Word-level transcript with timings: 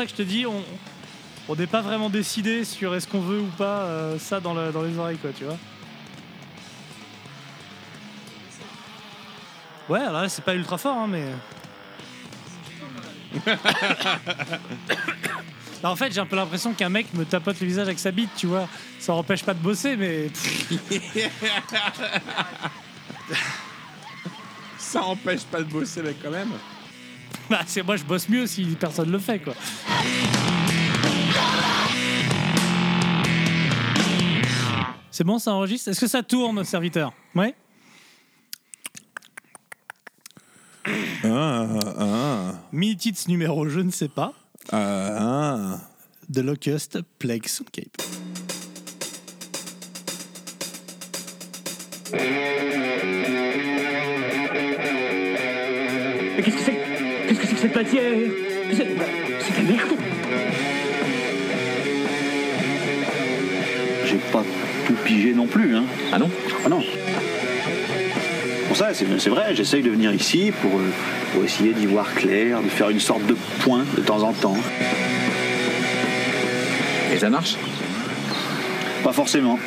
ça 0.00 0.06
que 0.06 0.12
je 0.12 0.16
te 0.16 0.22
dis, 0.22 0.46
on 0.46 0.64
on 1.48 1.56
n'est 1.56 1.66
pas 1.66 1.82
vraiment 1.82 2.08
décidé 2.10 2.64
sur 2.64 2.94
est-ce 2.94 3.08
qu'on 3.08 3.20
veut 3.20 3.40
ou 3.40 3.50
pas 3.58 3.80
euh, 3.80 4.18
ça 4.18 4.38
dans, 4.40 4.54
dans 4.54 4.82
les 4.82 4.96
oreilles, 4.96 5.18
quoi, 5.18 5.30
tu 5.36 5.44
vois. 5.44 5.58
Ouais, 9.88 9.98
alors 10.00 10.22
là, 10.22 10.28
c'est 10.28 10.44
pas 10.44 10.54
ultra 10.54 10.78
fort, 10.78 10.96
hein, 10.96 11.08
mais. 11.08 11.24
En 15.82 15.96
fait, 15.96 16.12
j'ai 16.12 16.20
un 16.20 16.26
peu 16.26 16.36
l'impression 16.36 16.74
qu'un 16.74 16.90
mec 16.90 17.06
me 17.14 17.24
tapote 17.24 17.58
le 17.58 17.66
visage 17.66 17.86
avec 17.86 17.98
sa 17.98 18.10
bite, 18.10 18.28
tu 18.36 18.46
vois. 18.46 18.68
Ça 18.98 19.14
empêche 19.14 19.42
pas 19.42 19.54
de 19.54 19.60
bosser, 19.60 19.96
mais. 19.96 20.28
Ça 24.76 25.02
empêche 25.04 25.44
pas 25.44 25.60
de 25.60 25.64
bosser, 25.64 26.02
mais 26.02 26.14
quand 26.22 26.30
même. 26.30 26.52
Bah, 27.50 27.62
c'est 27.66 27.82
moi, 27.82 27.96
je 27.96 28.04
bosse 28.04 28.28
mieux 28.28 28.46
si 28.46 28.64
personne 28.78 29.10
le 29.10 29.18
fait, 29.18 29.40
quoi. 29.40 29.54
C'est 35.10 35.24
bon, 35.24 35.38
ça 35.38 35.52
enregistre? 35.52 35.88
Est-ce 35.90 36.00
que 36.00 36.06
ça 36.06 36.22
tourne, 36.22 36.62
serviteur? 36.64 37.12
Ouais 37.34 37.54
Ah, 41.24 41.66
ah, 41.98 42.52
Mini-tits 42.72 43.26
numéro, 43.28 43.68
je 43.68 43.80
ne 43.80 43.90
sais 43.90 44.08
pas. 44.08 44.32
ah, 44.72 45.16
ah. 45.18 45.80
The 46.32 46.38
Locust 46.38 47.00
Plague 47.18 47.46
Cape. 47.72 47.96
Matière 57.82 58.12
C'est 58.72 58.84
de 58.84 59.56
la 59.56 59.72
merde 59.72 59.90
J'ai 64.04 64.16
pas 64.32 64.44
tout 64.86 64.94
pigé 65.04 65.32
non 65.32 65.46
plus, 65.46 65.76
hein. 65.76 65.84
Ah 66.12 66.18
non? 66.18 66.30
Ah 66.66 66.68
non. 66.68 66.82
Pour 68.68 68.76
ça, 68.76 68.92
c'est 68.92 69.06
c'est 69.18 69.30
vrai, 69.30 69.54
j'essaye 69.54 69.82
de 69.82 69.90
venir 69.90 70.12
ici 70.12 70.52
pour, 70.60 70.72
euh, 70.72 70.90
pour 71.32 71.44
essayer 71.44 71.72
d'y 71.72 71.86
voir 71.86 72.12
clair, 72.14 72.60
de 72.60 72.68
faire 72.68 72.90
une 72.90 73.00
sorte 73.00 73.24
de 73.26 73.36
point 73.60 73.84
de 73.96 74.02
temps 74.02 74.22
en 74.22 74.32
temps. 74.32 74.58
Et 77.14 77.18
ça 77.18 77.30
marche? 77.30 77.56
Pas 79.02 79.12
forcément. 79.12 79.58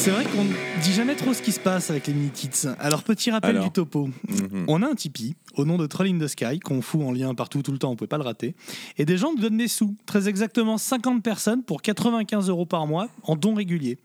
C'est 0.00 0.10
vrai 0.12 0.24
qu'on 0.24 0.44
dit 0.80 0.92
jamais 0.92 1.16
trop 1.16 1.34
ce 1.34 1.42
qui 1.42 1.50
se 1.50 1.58
passe 1.58 1.90
avec 1.90 2.06
les 2.06 2.14
mini-tits. 2.14 2.68
Alors, 2.78 3.02
petit 3.02 3.30
rappel 3.32 3.50
Alors. 3.50 3.64
du 3.64 3.70
topo. 3.72 4.06
Mhm. 4.28 4.64
On 4.68 4.80
a 4.82 4.86
un 4.88 4.94
Tipeee 4.94 5.34
au 5.56 5.64
nom 5.64 5.76
de 5.76 5.86
Troll 5.86 6.06
in 6.06 6.18
the 6.18 6.28
Sky 6.28 6.60
qu'on 6.60 6.80
fout 6.82 7.02
en 7.02 7.10
lien 7.12 7.34
partout 7.34 7.62
tout 7.62 7.72
le 7.72 7.78
temps, 7.78 7.90
on 7.90 7.96
peut 7.96 8.06
pas 8.06 8.16
le 8.16 8.22
rater. 8.22 8.54
Et 8.96 9.04
des 9.04 9.18
gens 9.18 9.32
nous 9.34 9.40
donnent 9.40 9.58
des 9.58 9.66
sous, 9.68 9.96
très 10.06 10.28
exactement 10.28 10.78
50 10.78 11.22
personnes 11.22 11.62
pour 11.64 11.82
95 11.82 12.48
euros 12.48 12.64
par 12.64 12.86
mois 12.86 13.08
en 13.24 13.34
dons 13.34 13.54
réguliers. 13.54 13.98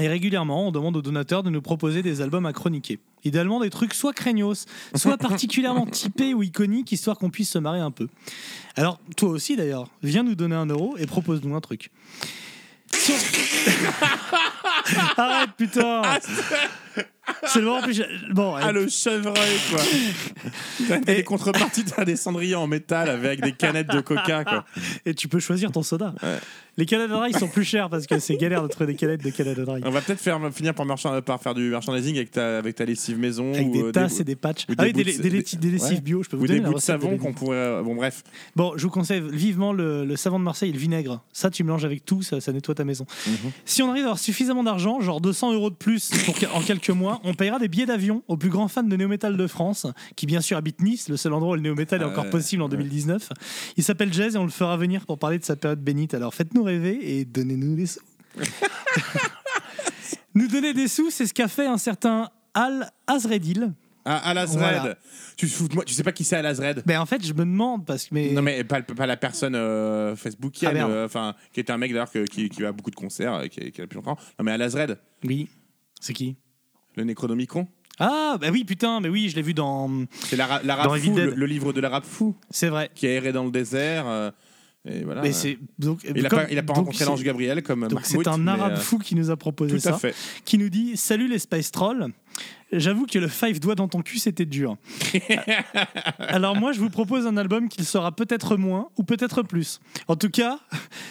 Et 0.00 0.06
régulièrement, 0.08 0.68
on 0.68 0.70
demande 0.70 0.96
aux 0.96 1.02
donateurs 1.02 1.42
de 1.42 1.50
nous 1.50 1.60
proposer 1.60 2.02
des 2.02 2.20
albums 2.20 2.46
à 2.46 2.52
chroniquer. 2.52 3.00
Idéalement, 3.24 3.60
des 3.60 3.68
trucs 3.68 3.92
soit 3.94 4.12
craignos, 4.12 4.64
soit 4.94 5.18
particulièrement 5.18 5.86
typés 5.86 6.32
ou 6.34 6.42
iconiques, 6.44 6.92
histoire 6.92 7.18
qu'on 7.18 7.30
puisse 7.30 7.50
se 7.50 7.58
marrer 7.58 7.80
un 7.80 7.90
peu. 7.90 8.08
Alors, 8.76 9.00
toi 9.16 9.30
aussi 9.30 9.56
d'ailleurs, 9.56 9.88
viens 10.04 10.22
nous 10.22 10.36
donner 10.36 10.54
un 10.54 10.66
euro 10.66 10.96
et 10.98 11.06
propose-nous 11.06 11.54
un 11.54 11.60
truc. 11.60 11.90
On- 13.08 13.12
Arrête, 15.16 15.50
putain 15.56 16.02
C'est 17.46 17.60
le 17.60 17.66
moment 17.66 17.82
plus. 17.82 18.02
Bon, 18.32 18.56
Ah, 18.56 18.72
le 18.72 18.88
chevreuil, 18.88 19.58
quoi. 19.70 19.80
T'as 20.88 20.96
Et- 21.12 21.16
des 21.16 21.24
contreparties, 21.24 21.84
t'as 21.84 22.04
des 22.04 22.16
cendriers 22.16 22.56
en 22.56 22.66
métal 22.66 23.08
avec 23.08 23.40
des 23.40 23.52
canettes 23.52 23.86
de 23.90 24.00
coca, 24.00 24.44
quoi. 24.44 24.64
et 25.06 25.14
tu 25.14 25.28
peux 25.28 25.38
choisir 25.38 25.70
ton 25.70 25.82
soda. 25.84 26.12
Ouais. 26.22 26.38
Les 26.80 26.86
Canada 26.86 27.14
Dry 27.14 27.32
sont 27.34 27.46
plus 27.46 27.62
chers 27.64 27.90
parce 27.90 28.06
que 28.06 28.18
c'est 28.18 28.36
galère 28.36 28.62
de 28.62 28.68
trouver 28.68 28.86
des 28.86 28.94
canettes 28.94 29.22
de 29.22 29.28
Canada 29.28 29.64
Dry. 29.66 29.82
On 29.84 29.90
va 29.90 30.00
peut-être 30.00 30.18
faire, 30.18 30.40
finir 30.50 30.74
par, 30.74 30.86
marchand- 30.86 31.20
par 31.20 31.38
faire 31.42 31.52
du 31.52 31.68
merchandising 31.68 32.16
avec 32.16 32.30
ta, 32.30 32.56
avec 32.56 32.74
ta 32.74 32.86
lessive 32.86 33.18
maison. 33.18 33.52
Avec 33.52 33.66
ou, 33.68 33.72
des 33.72 33.82
euh, 33.82 33.92
tasses 33.92 34.18
et 34.20 34.24
des 34.24 34.34
patchs. 34.34 34.64
ou 34.68 34.72
Ah 34.78 34.84
oui, 34.84 34.94
des, 34.94 35.04
de- 35.04 35.22
des, 35.22 35.28
laitis- 35.28 35.58
des 35.58 35.70
lessives 35.70 35.96
ouais. 35.96 36.00
bio. 36.00 36.22
Je 36.22 36.30
peux 36.30 36.38
vous 36.38 36.44
Ou 36.44 36.46
donner 36.46 36.60
des 36.60 36.64
la 36.64 36.70
bouts 36.70 36.76
de 36.76 36.80
savon 36.80 37.10
des- 37.12 37.18
qu'on 37.18 37.34
pourrait. 37.34 37.56
euh, 37.58 37.82
Bon, 37.82 37.94
bref. 37.94 38.24
Bon, 38.56 38.72
je 38.76 38.82
vous 38.84 38.90
conseille 38.90 39.20
vivement 39.30 39.74
le, 39.74 40.06
le 40.06 40.16
savon 40.16 40.38
de 40.38 40.44
Marseille 40.44 40.70
et 40.70 40.72
le 40.72 40.78
vinaigre. 40.78 41.22
Ça, 41.34 41.50
tu 41.50 41.64
mélanges 41.64 41.84
avec 41.84 42.06
tout, 42.06 42.22
ça, 42.22 42.40
ça 42.40 42.50
nettoie 42.50 42.74
ta 42.74 42.84
maison. 42.84 43.04
Mhm. 43.26 43.34
Si 43.66 43.82
on 43.82 43.90
arrive 43.90 44.04
à 44.04 44.06
avoir 44.06 44.18
suffisamment 44.18 44.62
d'argent, 44.64 45.00
genre 45.02 45.20
200 45.20 45.52
euros 45.52 45.68
de 45.68 45.74
plus 45.74 46.08
pour 46.24 46.34
que- 46.34 46.46
en 46.46 46.62
quelques 46.62 46.88
mois, 46.88 47.20
on 47.24 47.34
payera 47.34 47.58
des 47.58 47.68
billets 47.68 47.84
d'avion 47.86 48.22
au 48.26 48.38
plus 48.38 48.48
grand 48.48 48.68
fan 48.68 48.88
de 48.88 48.96
néo-metal 48.96 49.36
de 49.36 49.46
France, 49.46 49.86
qui 50.16 50.24
bien 50.24 50.40
sûr 50.40 50.56
habite 50.56 50.80
Nice, 50.80 51.10
le 51.10 51.18
seul 51.18 51.34
endroit 51.34 51.52
où 51.52 51.56
le 51.56 51.60
néo-metal 51.60 52.00
est 52.00 52.04
encore 52.06 52.24
Euh, 52.24 52.30
possible 52.30 52.62
en 52.62 52.66
ouais. 52.70 52.70
2019. 52.78 53.28
Il 53.76 53.84
s'appelle 53.84 54.14
Jazz 54.14 54.34
et 54.34 54.38
on 54.38 54.44
le 54.44 54.50
fera 54.50 54.78
venir 54.78 55.04
pour 55.04 55.18
parler 55.18 55.38
de 55.38 55.44
sa 55.44 55.56
période 55.56 55.80
bénite. 55.84 56.14
Alors 56.14 56.32
faites-nous 56.32 56.62
rêver 56.70 57.18
et 57.18 57.24
donnez-nous 57.24 57.74
des 57.76 57.86
sous. 57.86 58.00
Nous 60.34 60.46
donner 60.48 60.72
des 60.72 60.88
sous, 60.88 61.10
c'est 61.10 61.26
ce 61.26 61.34
qu'a 61.34 61.48
fait 61.48 61.66
un 61.66 61.78
certain 61.78 62.30
Al 62.54 62.90
Azredil. 63.06 63.72
Ah, 64.04 64.16
Al 64.30 64.38
Azred. 64.38 64.58
Voilà. 64.60 64.96
Tu, 65.36 65.46
te 65.46 65.52
fous 65.52 65.68
de 65.68 65.74
moi, 65.74 65.84
tu 65.84 65.92
sais 65.92 66.02
pas 66.02 66.12
qui 66.12 66.24
c'est 66.24 66.36
Al 66.36 66.46
Azred? 66.46 66.82
Ben 66.86 66.98
en 67.00 67.06
fait, 67.06 67.24
je 67.24 67.32
me 67.32 67.40
demande 67.40 67.84
parce 67.84 68.04
que 68.06 68.14
mais 68.14 68.30
Non, 68.32 68.40
mais 68.42 68.64
pas, 68.64 68.80
pas 68.80 69.06
la 69.06 69.16
personne 69.16 69.54
euh, 69.54 70.16
Facebookienne, 70.16 70.76
Ah, 70.78 70.86
euh, 70.88 71.04
enfin, 71.06 71.34
qui 71.52 71.60
était 71.60 71.72
un 71.72 71.76
mec 71.78 71.92
d'ailleurs 71.92 72.10
qui, 72.10 72.48
qui 72.48 72.62
va 72.62 72.68
à 72.68 72.72
beaucoup 72.72 72.90
de 72.90 72.96
concerts, 72.96 73.34
euh, 73.34 73.46
qui, 73.48 73.70
qui 73.72 73.80
a 73.80 73.84
depuis 73.84 73.96
longtemps. 73.96 74.16
Non, 74.38 74.44
mais 74.44 74.52
Al 74.52 74.62
Azred, 74.62 74.98
oui, 75.24 75.48
c'est 76.00 76.12
qui? 76.14 76.36
Le 76.96 77.04
Necronomicon. 77.04 77.68
Ah 77.98 78.38
bah 78.40 78.48
oui 78.50 78.64
putain, 78.64 79.00
mais 79.00 79.10
oui, 79.10 79.28
je 79.28 79.36
l'ai 79.36 79.42
vu 79.42 79.52
dans. 79.52 79.90
C'est 80.12 80.36
l'ara- 80.36 80.62
l'arabe 80.62 80.96
fou, 80.98 81.14
le, 81.14 81.34
le 81.34 81.46
livre 81.46 81.74
de 81.74 81.80
l'arabe 81.82 82.04
fou, 82.04 82.34
C'est 82.48 82.68
vrai. 82.70 82.90
qui 82.94 83.06
a 83.06 83.10
erré 83.10 83.32
dans 83.32 83.44
le 83.44 83.50
désert. 83.50 84.06
Et 84.86 85.04
voilà. 85.04 85.20
Mais 85.22 85.32
c'est 85.32 85.58
donc. 85.78 86.00
Il 86.04 86.24
a 86.24 86.28
comme- 86.30 86.38
pas, 86.38 86.50
il 86.50 86.58
a 86.58 86.62
pas 86.62 86.72
rencontré 86.72 87.04
l'ange 87.04 87.22
Gabriel 87.22 87.62
comme 87.62 87.86
c'est 88.02 88.26
un 88.26 88.46
arabe 88.46 88.72
euh, 88.72 88.76
fou 88.76 88.98
qui 88.98 89.14
nous 89.14 89.30
a 89.30 89.36
proposé 89.36 89.74
Tout 89.74 89.80
ça, 89.80 89.94
à 89.94 89.98
fait. 89.98 90.14
qui 90.46 90.56
nous 90.56 90.70
dit 90.70 90.96
Salut 90.96 91.28
les 91.28 91.38
Space 91.38 91.70
Trolls. 91.70 92.08
J'avoue 92.72 93.04
que 93.06 93.18
le 93.18 93.26
five 93.28 93.58
doigts 93.60 93.74
dans 93.74 93.88
ton 93.88 94.00
cul 94.00 94.18
c'était 94.18 94.46
dur. 94.46 94.76
Alors 96.18 96.56
moi 96.56 96.72
je 96.72 96.80
vous 96.80 96.88
propose 96.90 97.26
un 97.26 97.36
album 97.36 97.68
qui 97.68 97.80
le 97.80 97.84
sera 97.84 98.12
peut-être 98.12 98.56
moins 98.56 98.88
ou 98.96 99.02
peut-être 99.02 99.42
plus. 99.42 99.80
En 100.08 100.16
tout 100.16 100.30
cas, 100.30 100.60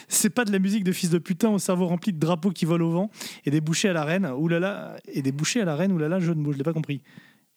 c'est 0.08 0.30
pas 0.30 0.44
de 0.44 0.52
la 0.52 0.58
musique 0.58 0.84
de 0.84 0.92
fils 0.92 1.10
de 1.10 1.18
putain 1.18 1.50
au 1.50 1.58
cerveau 1.58 1.86
rempli 1.86 2.12
de 2.12 2.18
drapeaux 2.18 2.50
qui 2.50 2.64
volent 2.64 2.86
au 2.86 2.90
vent 2.90 3.10
et 3.44 3.50
des 3.50 3.60
bouchées 3.60 3.88
à 3.90 3.92
la 3.92 4.04
reine. 4.04 4.26
Oulala 4.26 4.96
et 5.06 5.22
des 5.22 5.32
bouchées 5.32 5.60
à 5.60 5.64
la 5.64 5.76
reine. 5.76 5.92
Oulala, 5.92 6.18
jeu 6.18 6.34
de 6.34 6.40
mots, 6.40 6.52
je 6.52 6.58
l'ai 6.58 6.64
pas 6.64 6.72
compris. 6.72 7.02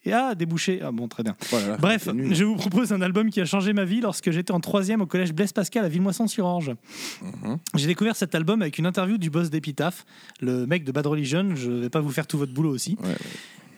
Et 0.06 0.12
ah, 0.12 0.36
des 0.36 0.46
bouchées. 0.46 0.82
Ah 0.84 0.92
bon, 0.92 1.08
très 1.08 1.24
bien. 1.24 1.36
Voilà, 1.50 1.78
Bref, 1.78 2.10
je 2.32 2.44
vous 2.44 2.56
propose 2.56 2.92
un 2.92 3.02
album 3.02 3.30
qui 3.30 3.40
a 3.40 3.46
changé 3.46 3.72
ma 3.72 3.86
vie 3.86 4.02
lorsque 4.02 4.32
j'étais 4.32 4.52
en 4.52 4.60
troisième 4.60 5.02
au 5.02 5.06
collège 5.06 5.34
Blaise 5.34 5.54
Pascal 5.54 5.86
à 5.86 5.88
Villemoisson-sur-Orge. 5.88 6.74
Mhm. 7.22 7.58
J'ai 7.76 7.88
découvert 7.88 8.16
cet 8.16 8.36
album 8.36 8.62
avec 8.62 8.78
une 8.78 8.86
interview 8.86 9.18
du 9.18 9.30
boss 9.30 9.50
d'Epitaph, 9.50 10.06
le 10.42 10.66
mec 10.66 10.84
de 10.84 10.92
Bad 10.92 11.08
Religion, 11.08 11.56
je 11.56 11.72
vais 11.72 11.90
pas 11.90 12.02
vous 12.02 12.12
faire 12.12 12.28
tout 12.28 12.38
votre 12.38 12.54
boulot 12.54 12.72
aussi, 12.72 12.98
Ouais, 13.02 13.10
ouais. 13.10 13.16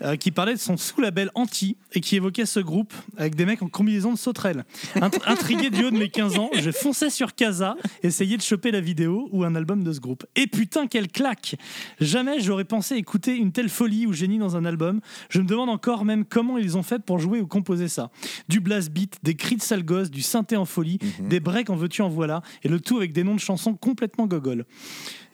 Euh, 0.02 0.16
qui 0.16 0.32
parlait 0.32 0.54
de 0.54 0.60
son 0.60 0.78
sous-label 0.78 1.32
Anti 1.36 1.78
et 1.94 2.02
qui 2.02 2.16
évoquait 2.16 2.46
ce 2.46 2.60
groupe 2.60 2.94
avec 3.18 3.36
des 3.36 3.46
mecs 3.46 3.62
en 3.62 3.68
combinaison 3.68 4.12
de 4.14 4.18
sauterelles. 4.18 4.64
Int- 4.96 5.12
Intrigué 5.26 5.70
du 5.70 5.84
haut 5.86 5.92
de 5.92 5.98
mes 5.98 6.10
15 6.10 6.38
ans, 6.38 6.50
je 6.60 6.72
fonçais 6.72 7.09
sur 7.09 7.36
Casa, 7.36 7.76
essayais 8.03 8.38
de 8.38 8.42
choper 8.42 8.72
la 8.72 8.82
vidéo 8.82 9.30
ou 9.32 9.44
un 9.44 9.56
album 9.56 9.84
de 9.84 9.92
ce 9.94 10.00
groupe. 10.00 10.26
Et 10.36 10.47
putain, 10.47 10.88
quelle 10.88 11.08
claque 11.08 11.56
Jamais 12.00 12.40
j'aurais 12.40 12.66
pensé 12.66 12.96
écouter 12.96 13.36
une 13.36 13.52
telle 13.52 13.70
folie 13.70 14.06
ou 14.06 14.14
génie 14.14 14.38
dans 14.38 14.56
un 14.56 14.66
album. 14.66 15.02
Je 15.30 15.40
me 15.40 15.46
demande 15.47 15.70
encore 15.70 16.06
même 16.06 16.26
comment 16.26 16.58
ils 16.58 16.78
ont 16.78 16.84
fait 16.84 17.00
pour 17.00 17.20
jouer 17.20 17.40
ou 17.41 17.48
composer 17.48 17.88
ça. 17.88 18.12
Du 18.50 18.59
blast 18.59 18.90
beat, 18.91 19.18
des 19.24 19.36
cris 19.36 19.56
de 19.56 19.62
sale 19.62 19.84
gosse, 19.84 20.09
du 20.12 20.22
synthé 20.22 20.56
en 20.58 20.66
folie, 20.66 21.00
des 21.22 21.40
breaks 21.40 21.70
en 21.70 21.76
veux-tu 21.76 22.02
en 22.02 22.09
voilà, 22.09 22.41
et 22.64 22.68
le 22.68 22.80
tout 22.80 22.98
avec 22.98 23.14
des 23.14 23.24
noms 23.24 23.36
de 23.36 23.40
chansons 23.40 23.74
complètement 23.76 24.28
gogol. 24.28 24.66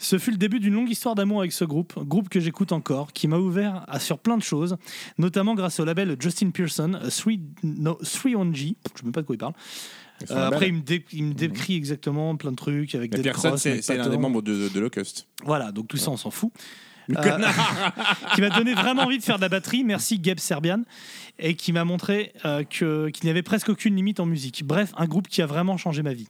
Ce 0.04 0.18
fut 0.18 0.32
le 0.32 0.38
début 0.38 0.60
d'une 0.60 0.74
longue 0.74 0.90
histoire 0.90 1.14
d'amour 1.14 1.42
avec 1.42 1.52
ce 1.52 1.64
groupe, 1.64 1.94
groupe 2.08 2.28
que 2.28 2.40
j'écoute 2.40 2.72
encore, 2.72 3.14
qui 3.14 3.28
m'a 3.28 3.38
ouvert 3.38 3.86
à- 3.88 4.00
sur 4.00 4.18
plein 4.18 4.36
de 4.38 4.42
choses, 4.44 4.78
notamment 5.20 5.54
grâce 5.54 5.80
au 5.80 5.86
label 5.86 6.16
Justin 6.20 6.50
Pearson, 6.50 7.00
3 7.10 7.34
no, 7.64 7.98
3ONG, 8.04 8.56
je 8.56 8.64
ne 8.70 8.74
sais 8.98 9.04
même 9.04 9.12
pas 9.12 9.22
de 9.22 9.28
quoi 9.28 9.36
il 9.36 9.40
parle. 9.40 9.54
Euh, 10.32 10.48
après, 10.48 10.68
il 10.70 10.74
me, 10.74 10.82
dé- 10.82 11.06
il 11.14 11.24
me 11.26 11.34
décrit 11.34 11.76
exactement 11.76 12.36
plein 12.36 12.52
de 12.52 12.56
trucs 12.56 12.96
avec 12.96 13.12
des 13.18 13.22
crosses, 13.50 13.62
c'est 13.82 13.96
l'un 13.98 14.04
des 14.10 14.18
membres 14.22 14.42
de, 14.42 14.70
de 14.70 14.80
Locust. 14.80 15.28
Voilà, 15.46 15.72
donc 15.72 15.88
tout 15.88 15.98
ça, 15.98 16.10
on 16.12 16.18
s'en 16.18 16.32
fout. 16.32 16.52
Le 17.08 17.18
Euh, 17.18 17.22
qui 18.36 18.42
m'a 18.42 18.50
donné 18.50 18.74
vraiment 18.74 19.04
envie 19.04 19.18
de 19.18 19.24
faire 19.24 19.38
de 19.38 19.42
la 19.42 19.50
batterie. 19.50 19.84
Merci 19.84 20.20
Gabe 20.20 20.40
Serbian. 20.40 20.82
Et 21.40 21.56
qui 21.56 21.74
m'a 21.74 21.84
montré 21.86 22.34
euh, 22.46 22.64
que- 22.64 23.10
qu'il 23.10 23.26
n'y 23.26 23.32
avait 23.32 23.42
presque 23.42 23.70
aucune 23.70 23.96
limite 23.96 24.20
en 24.20 24.26
musique. 24.28 24.64
Bref, 24.64 24.94
un 24.98 25.06
groupe 25.06 25.28
qui 25.28 25.42
a 25.42 25.48
vraiment 25.48 25.78
changé 25.78 26.04
ma 26.04 26.14
vie. 26.14 26.28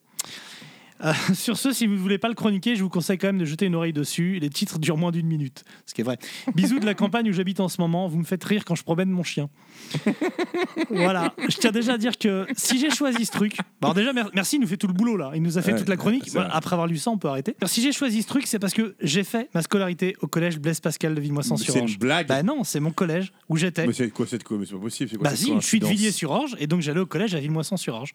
Euh, 1.03 1.13
sur 1.33 1.57
ce, 1.57 1.71
si 1.71 1.87
vous 1.87 1.93
ne 1.93 1.99
voulez 1.99 2.17
pas 2.17 2.27
le 2.27 2.33
chroniquer, 2.35 2.75
je 2.75 2.83
vous 2.83 2.89
conseille 2.89 3.17
quand 3.17 3.27
même 3.27 3.37
de 3.39 3.45
jeter 3.45 3.65
une 3.65 3.75
oreille 3.75 3.93
dessus. 3.93 4.37
Les 4.39 4.49
titres 4.49 4.79
durent 4.79 4.97
moins 4.97 5.11
d'une 5.11 5.27
minute, 5.27 5.63
ce 5.85 5.93
qui 5.93 6.01
est 6.01 6.03
vrai. 6.03 6.17
Bisous 6.55 6.79
de 6.79 6.85
la 6.85 6.93
campagne 6.93 7.29
où 7.29 7.33
j'habite 7.33 7.59
en 7.59 7.67
ce 7.69 7.81
moment. 7.81 8.07
Vous 8.07 8.17
me 8.17 8.23
faites 8.23 8.43
rire 8.43 8.63
quand 8.65 8.75
je 8.75 8.83
promène 8.83 9.09
mon 9.09 9.23
chien. 9.23 9.49
voilà. 10.89 11.33
Je 11.49 11.57
tiens 11.57 11.71
déjà 11.71 11.93
à 11.93 11.97
dire 11.97 12.17
que 12.17 12.45
si 12.55 12.79
j'ai 12.79 12.89
choisi 12.89 13.25
ce 13.25 13.31
truc, 13.31 13.55
bon, 13.81 13.87
alors 13.89 13.93
déjà 13.95 14.13
mer- 14.13 14.29
merci, 14.33 14.57
il 14.57 14.59
nous 14.61 14.67
fait 14.67 14.77
tout 14.77 14.87
le 14.87 14.93
boulot 14.93 15.17
là. 15.17 15.31
Il 15.35 15.41
nous 15.41 15.57
a 15.57 15.61
fait 15.61 15.73
Ouais, 15.73 15.79
toute 15.79 15.89
la 15.89 15.97
chronique. 15.97 16.23
c'est 16.27 16.37
après 16.39 16.73
avoir 16.73 16.87
lu 16.87 16.97
ça, 16.97 17.11
on 17.11 17.17
peut 17.17 17.27
arrêter. 17.29 17.55
Alors, 17.61 17.69
si 17.69 17.81
j'ai 17.81 17.91
choisi 17.91 18.21
ce 18.21 18.27
truc, 18.27 18.47
c'est 18.47 18.59
parce 18.59 18.73
que 18.73 18.95
j'ai 19.01 19.23
fait 19.23 19.49
ma 19.53 19.61
scolarité 19.61 20.15
au 20.21 20.27
collège 20.27 20.59
Blaise 20.59 20.79
Pascal 20.79 21.11
de 21.11 21.15
C'est 21.15 21.21
Villemoisson-sur-Orge. 21.23 21.91
une 21.93 21.97
blague. 21.97 22.27
Bah 22.27 22.43
non, 22.43 22.63
c'est 22.63 22.79
mon 22.79 22.91
collège 22.91 23.31
où 23.49 23.57
j'étais. 23.57 23.87
mais 23.87 23.93
c'est 23.93 24.09
quoi 24.09 24.25
cette 24.27 24.43
co- 24.43 24.57
mais 24.57 24.65
c'est 24.65 24.73
pas 24.75 24.79
possible. 24.79 25.09
c'est 25.09 25.17
quoi 25.17 25.29
Bah 25.29 25.35
si, 25.35 25.53
je 25.53 25.65
suis 25.65 25.79
de 25.79 25.85
Villiers-sur-Orge 25.85 26.55
et 26.59 26.67
donc 26.67 26.81
j'allais 26.81 26.99
au 26.99 27.05
collège 27.05 27.35
à 27.35 27.39
Villemoisson-sur-Orge. 27.39 28.13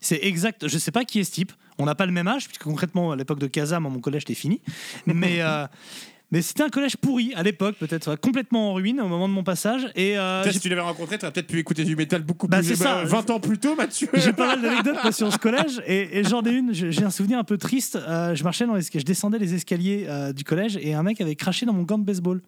C'est 0.00 0.20
exact. 0.22 0.68
Je 0.68 0.78
sais 0.78 0.90
pas 0.92 1.04
qui 1.04 1.20
est 1.20 1.24
ce 1.24 1.32
type. 1.32 1.52
On 1.78 1.84
n'a 1.84 1.94
pas 1.94 2.06
le 2.06 2.12
même 2.12 2.28
âge, 2.28 2.46
puisque 2.46 2.62
concrètement, 2.62 3.12
à 3.12 3.16
l'époque 3.16 3.38
de 3.38 3.50
moi, 3.78 3.90
mon 3.90 4.00
collège 4.00 4.22
était 4.22 4.34
fini. 4.34 4.60
Mais. 5.06 5.40
euh, 5.40 5.66
Mais 6.32 6.42
c'était 6.42 6.64
un 6.64 6.70
collège 6.70 6.96
pourri 6.96 7.32
à 7.36 7.44
l'époque, 7.44 7.76
peut-être 7.78 8.16
complètement 8.16 8.70
en 8.70 8.74
ruine 8.74 9.00
au 9.00 9.06
moment 9.06 9.28
de 9.28 9.32
mon 9.32 9.44
passage. 9.44 9.86
Et 9.94 10.18
euh, 10.18 10.42
si 10.50 10.58
tu 10.58 10.68
l'avais 10.68 10.80
rencontré, 10.80 11.18
tu 11.18 11.24
aurais 11.24 11.32
peut-être 11.32 11.46
pu 11.46 11.58
écouter 11.60 11.84
du 11.84 11.94
métal 11.94 12.22
beaucoup 12.22 12.48
Bah, 12.48 12.58
plus 12.58 12.66
c'est 12.68 12.74
ça. 12.76 13.04
20 13.04 13.30
ans 13.30 13.38
plus 13.38 13.58
tôt, 13.58 13.76
Mathieu. 13.76 14.08
J'ai 14.14 14.32
pas 14.32 14.48
mal 14.48 14.60
d'anecdotes 14.60 15.12
sur 15.14 15.32
ce 15.32 15.38
collège 15.38 15.80
et, 15.86 16.18
et 16.18 16.24
j'en 16.24 16.42
ai 16.42 16.50
une. 16.50 16.72
J'ai 16.74 17.04
un 17.04 17.10
souvenir 17.10 17.38
un 17.38 17.44
peu 17.44 17.58
triste. 17.58 17.94
Euh, 17.94 18.34
je 18.34 18.42
marchais 18.42 18.66
dans 18.66 18.74
les, 18.74 18.82
je 18.82 19.04
descendais 19.04 19.38
les 19.38 19.54
escaliers 19.54 20.06
euh, 20.08 20.32
du 20.32 20.42
collège 20.42 20.76
et 20.82 20.94
un 20.94 21.02
mec 21.04 21.20
avait 21.20 21.36
craché 21.36 21.64
dans 21.64 21.72
mon 21.74 21.82
gant 21.84 21.98
de 21.98 22.04
baseball. 22.04 22.40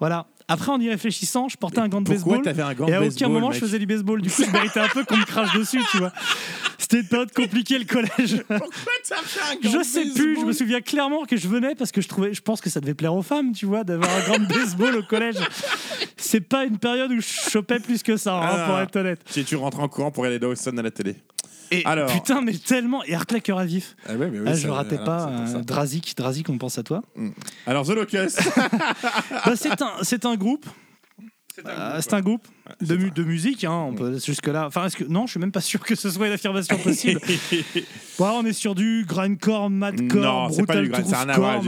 Voilà. 0.00 0.26
Après, 0.48 0.72
en 0.72 0.80
y 0.80 0.88
réfléchissant, 0.88 1.48
je 1.48 1.56
portais 1.56 1.78
un 1.78 1.86
gant 1.88 2.00
de 2.00 2.06
Pourquoi 2.10 2.38
baseball. 2.38 2.42
t'avais 2.44 2.62
un 2.62 2.74
gant 2.74 2.88
Et 2.88 2.94
à 2.94 3.02
aucun 3.02 3.28
moment 3.28 3.48
mec 3.50 3.54
je 3.54 3.60
faisais 3.60 3.78
du 3.78 3.86
baseball. 3.86 4.20
Du 4.20 4.30
coup, 4.30 4.42
je 4.44 4.50
méritais 4.50 4.80
un 4.80 4.88
peu 4.88 5.04
qu'on 5.04 5.16
me 5.16 5.24
crache 5.24 5.52
dessus, 5.54 5.80
tu 5.92 5.98
vois. 5.98 6.12
C'était 6.76 7.00
une 7.02 7.06
période 7.06 7.30
compliquée 7.32 7.78
le 7.78 7.84
collège. 7.84 8.42
Pourquoi 8.48 8.66
t'as 9.08 9.16
fait 9.22 9.40
un 9.52 9.54
gant 9.60 9.78
Je 9.78 9.84
sais 9.84 10.06
plus, 10.12 10.40
je 10.40 10.44
me 10.44 10.52
souviens 10.52 10.80
clairement 10.80 11.24
que 11.24 11.36
je 11.36 11.46
venais 11.46 11.76
parce 11.76 11.92
que 11.92 12.00
je 12.00 12.08
trouvais, 12.08 12.34
je 12.34 12.40
pense 12.40 12.60
que 12.60 12.68
ça 12.68 12.80
devait 12.80 12.94
plaire 12.94 13.14
aux 13.14 13.22
femmes, 13.22 13.52
tu 13.52 13.66
vois, 13.66 13.84
d'avoir 13.84 14.10
un 14.10 14.26
gant 14.28 14.38
de 14.42 14.46
baseball 14.52 14.96
au 14.96 15.02
collège. 15.04 15.36
C'est 16.16 16.40
pas 16.40 16.64
une 16.64 16.78
période 16.78 17.12
où 17.12 17.20
je 17.20 17.50
chopais 17.50 17.78
plus 17.78 18.02
que 18.02 18.16
ça, 18.16 18.34
hein, 18.38 18.48
Ah. 18.50 18.66
pour 18.66 18.78
être 18.80 18.96
honnête. 18.96 19.20
Si 19.26 19.44
tu 19.44 19.54
rentres 19.54 19.78
en 19.78 19.88
courant 19.88 20.10
pour 20.10 20.24
regarder 20.24 20.40
Dawson 20.40 20.76
à 20.78 20.82
la 20.82 20.90
télé. 20.90 21.14
Et 21.70 21.84
Alors. 21.84 22.10
putain, 22.12 22.40
mais 22.40 22.54
tellement. 22.54 23.02
Et 23.04 23.14
cœur 23.40 23.58
à 23.58 23.64
vif. 23.64 23.96
Ah 24.08 24.14
ouais, 24.14 24.28
mais 24.30 24.40
oui, 24.40 24.46
Ah, 24.48 24.54
je 24.54 24.68
ratais 24.68 24.96
voilà, 24.96 25.04
pas. 25.26 25.46
c'est 25.46 25.56
euh, 25.56 25.62
Drazik, 25.62 26.16
Drazik, 26.16 26.48
on 26.48 26.58
pense 26.58 26.78
à 26.78 26.82
toi. 26.82 27.02
Alors, 27.66 27.86
The 27.86 27.90
Locust. 27.90 28.40
Bah, 29.46 29.54
c'est 29.56 29.80
un, 29.82 29.92
c'est 30.02 30.24
un 30.26 30.36
groupe. 30.36 30.66
Euh, 31.66 31.98
C'est 32.00 32.14
un 32.14 32.20
groupe 32.22 32.46
de, 32.80 32.96
mu- 32.96 33.10
de 33.10 33.22
musique, 33.22 33.64
hein, 33.64 33.72
on 33.90 33.92
peut 33.94 34.18
jusque 34.18 34.46
là. 34.46 34.66
Enfin, 34.66 34.86
est-ce 34.86 34.96
que 34.96 35.04
non, 35.04 35.26
je 35.26 35.32
suis 35.32 35.40
même 35.40 35.52
pas 35.52 35.60
sûr 35.60 35.80
que 35.80 35.94
ce 35.94 36.08
soit 36.08 36.26
une 36.28 36.32
affirmation 36.32 36.78
possible. 36.78 37.20
Bon, 38.18 38.24
alors, 38.24 38.38
on 38.42 38.46
est 38.46 38.52
sur 38.54 38.74
du 38.74 39.04
grindcore, 39.06 39.68
madcore, 39.68 40.22
non, 40.22 40.50
c'est 40.52 40.64
pas 40.64 40.74
brutal 40.74 40.84
du 40.94 41.04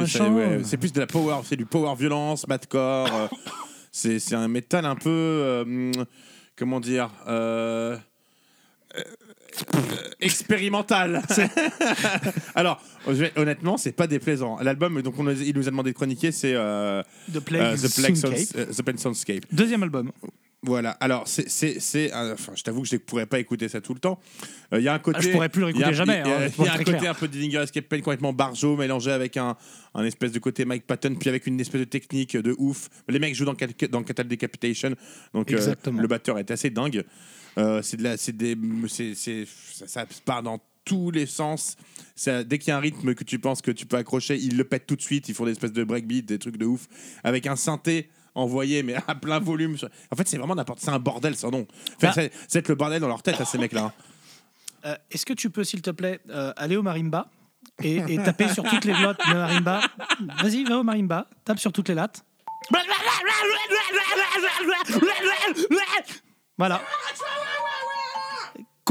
sais, 0.06 0.20
machin. 0.20 0.32
ouais. 0.32 0.60
C'est 0.64 0.76
plus 0.78 0.92
de 0.92 1.00
la 1.00 1.06
power, 1.06 1.36
c'est 1.44 1.56
du 1.56 1.66
power 1.66 1.94
violence, 1.98 2.46
madcore. 2.48 3.08
euh, 3.12 3.28
c'est 3.92 4.18
c'est 4.18 4.34
un 4.34 4.48
métal 4.48 4.86
un 4.86 4.96
peu. 4.96 5.10
euh, 5.10 5.62
hum, 5.62 5.92
comment 6.56 6.80
dire 6.80 7.10
euh, 7.28 7.96
euh, 8.96 8.98
euh, 8.98 9.02
expérimental. 10.20 11.22
Alors, 12.54 12.80
vais- 13.06 13.32
honnêtement, 13.36 13.76
c'est 13.76 13.92
pas 13.92 14.06
déplaisant. 14.06 14.58
L'album, 14.60 15.00
donc 15.02 15.14
on 15.18 15.28
il 15.30 15.54
nous 15.54 15.68
a 15.68 15.70
demandé 15.70 15.90
de 15.92 15.96
chroniquer, 15.96 16.32
c'est 16.32 16.54
euh, 16.54 17.02
The 17.32 17.40
Plague, 17.40 17.62
euh, 17.62 17.76
The 17.76 17.94
Plague 17.94 18.14
Soundscape. 18.16 18.38
Sounds- 18.38 18.56
euh, 18.58 18.66
The 18.72 18.82
Plague 18.82 18.98
Soundscape. 18.98 19.44
Deuxième 19.52 19.82
album. 19.82 20.12
Voilà. 20.64 20.90
Alors, 21.00 21.26
c'est, 21.26 21.48
c'est, 21.48 21.80
c'est, 21.80 22.14
euh, 22.14 22.34
enfin, 22.34 22.52
je 22.54 22.62
t'avoue 22.62 22.82
que 22.82 22.88
je 22.88 22.94
ne 22.94 23.00
pourrais 23.00 23.26
pas 23.26 23.40
écouter 23.40 23.68
ça 23.68 23.80
tout 23.80 23.94
le 23.94 23.98
temps. 23.98 24.20
Euh, 24.72 24.78
Il 24.78 24.84
y 24.84 24.88
a 24.88 24.94
un 24.94 25.00
côté. 25.00 25.18
Ah, 25.18 25.22
je 25.24 25.30
pourrais 25.30 25.48
plus 25.48 25.62
le 25.62 25.70
il 25.70 25.78
y 25.78 25.82
a- 25.82 25.86
réécouter 25.88 25.96
jamais, 25.96 26.22
Il 26.24 26.28
y 26.28 26.32
a, 26.32 26.36
hein, 26.36 26.48
y 26.64 26.68
a 26.68 26.74
un 26.74 26.78
côté 26.78 26.98
clair. 26.98 27.10
un 27.10 27.14
peu 27.14 27.26
Dillinger 27.26 27.62
Escape 27.64 27.86
Plan 27.88 27.98
complètement 27.98 28.32
barjo 28.32 28.76
mélangé 28.76 29.10
avec 29.10 29.36
un, 29.36 29.56
un 29.94 30.04
espèce 30.04 30.30
de 30.30 30.38
côté 30.38 30.64
Mike 30.64 30.86
Patton, 30.86 31.16
puis 31.18 31.28
avec 31.28 31.48
une 31.48 31.58
espèce 31.60 31.80
de 31.80 31.84
technique 31.86 32.36
de 32.36 32.54
ouf. 32.58 32.90
Les 33.08 33.18
mecs 33.18 33.34
jouent 33.34 33.44
dans, 33.44 33.56
dans 33.90 34.02
Catal 34.04 34.28
Decapitation, 34.28 34.94
donc 35.34 35.50
euh, 35.52 35.74
le 35.98 36.06
batteur 36.06 36.38
est 36.38 36.50
assez 36.52 36.70
dingue. 36.70 37.02
Euh, 37.58 37.82
c'est 37.82 37.96
de 37.96 38.02
la, 38.04 38.16
c'est 38.16 38.36
des, 38.36 38.56
c'est, 38.88 39.14
c'est, 39.14 39.46
ça, 39.46 39.86
ça 39.86 40.06
part 40.24 40.42
dans 40.42 40.58
tous 40.84 41.10
les 41.10 41.26
sens. 41.26 41.76
Ça- 42.16 42.44
dès 42.44 42.58
qu'il 42.58 42.68
y 42.68 42.70
a 42.72 42.76
un 42.76 42.80
rythme 42.80 43.14
que 43.14 43.24
tu 43.24 43.38
penses 43.38 43.60
que 43.62 43.70
tu 43.70 43.86
peux 43.86 43.96
accrocher, 43.96 44.36
ils 44.36 44.56
le 44.56 44.64
pètent 44.64 44.86
tout 44.86 44.96
de 44.96 45.02
suite. 45.02 45.28
Ils 45.28 45.34
font 45.34 45.44
des 45.44 45.52
espèces 45.52 45.72
de 45.72 45.84
breakbeat, 45.84 46.24
des 46.26 46.38
trucs 46.38 46.56
de 46.56 46.64
ouf, 46.66 46.86
avec 47.24 47.46
un 47.46 47.56
synthé 47.56 48.10
envoyé 48.34 48.82
mais 48.82 48.94
à 49.06 49.14
plein 49.14 49.38
volume. 49.38 49.76
En 50.10 50.16
fait, 50.16 50.26
c'est 50.26 50.38
vraiment 50.38 50.54
n'importe. 50.54 50.80
C'est 50.80 50.90
un 50.90 50.98
bordel 50.98 51.36
sans 51.36 51.50
nom. 51.50 51.66
Enfin, 51.96 52.08
Bah. 52.08 52.12
c'est, 52.14 52.32
c'est 52.48 52.58
être 52.60 52.68
le 52.68 52.74
bordel 52.74 53.00
dans 53.00 53.08
leur 53.08 53.22
tête 53.22 53.40
à 53.40 53.44
ces 53.44 53.58
mecs-là. 53.58 53.84
hein. 53.84 53.92
Euh, 54.86 54.96
Est-ce 55.10 55.26
que 55.26 55.34
tu 55.34 55.50
peux, 55.50 55.62
s'il 55.64 55.82
te 55.82 55.90
plaît, 55.90 56.20
euh, 56.30 56.52
aller 56.56 56.76
au 56.76 56.82
marimba 56.82 57.30
et, 57.82 57.98
et 58.08 58.16
taper 58.16 58.48
sur 58.48 58.64
toutes 58.64 58.84
les 58.86 58.94
notes 58.98 59.18
de 59.28 59.34
marimba? 59.34 59.80
Vas-y, 60.42 60.64
va 60.64 60.78
au 60.78 60.82
marimba, 60.82 61.28
tape 61.44 61.58
sur 61.60 61.70
toutes 61.72 61.88
les 61.90 61.94
lattes. 61.94 62.24
Voilà. 66.58 66.80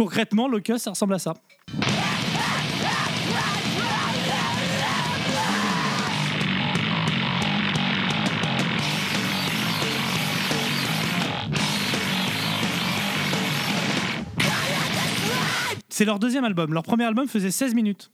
Concrètement, 0.01 0.47
Locust, 0.47 0.85
ça 0.85 0.89
ressemble 0.89 1.13
à 1.13 1.19
ça. 1.19 1.35
C'est 15.87 16.05
leur 16.05 16.17
deuxième 16.17 16.45
album. 16.45 16.73
Leur 16.73 16.81
premier 16.81 17.03
album 17.03 17.27
faisait 17.27 17.51
16 17.51 17.75
minutes. 17.75 18.09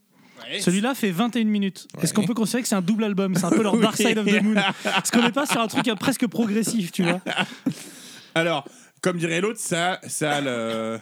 Celui-là 0.60 0.94
fait 0.94 1.10
21 1.10 1.44
minutes. 1.44 1.88
Est-ce 2.02 2.12
qu'on 2.12 2.26
peut 2.26 2.34
considérer 2.34 2.64
que 2.64 2.68
c'est 2.68 2.74
un 2.74 2.82
double 2.82 3.04
album? 3.04 3.34
C'est 3.34 3.46
un 3.46 3.50
peu 3.50 3.62
leur 3.62 3.74
Dark 3.80 3.96
Side 3.96 4.18
of 4.18 4.26
the 4.26 4.42
Moon. 4.42 4.56
Est-ce 4.56 5.10
qu'on 5.10 5.22
n'est 5.22 5.32
pas 5.32 5.46
sur 5.46 5.62
un 5.62 5.68
truc 5.68 5.86
presque 5.98 6.26
progressif, 6.26 6.92
tu 6.92 7.04
vois 7.04 7.22
Alors, 8.34 8.68
comme 9.00 9.16
dirait 9.16 9.40
l'autre, 9.40 9.58
ça, 9.58 10.00
ça 10.06 10.42
le. 10.42 11.00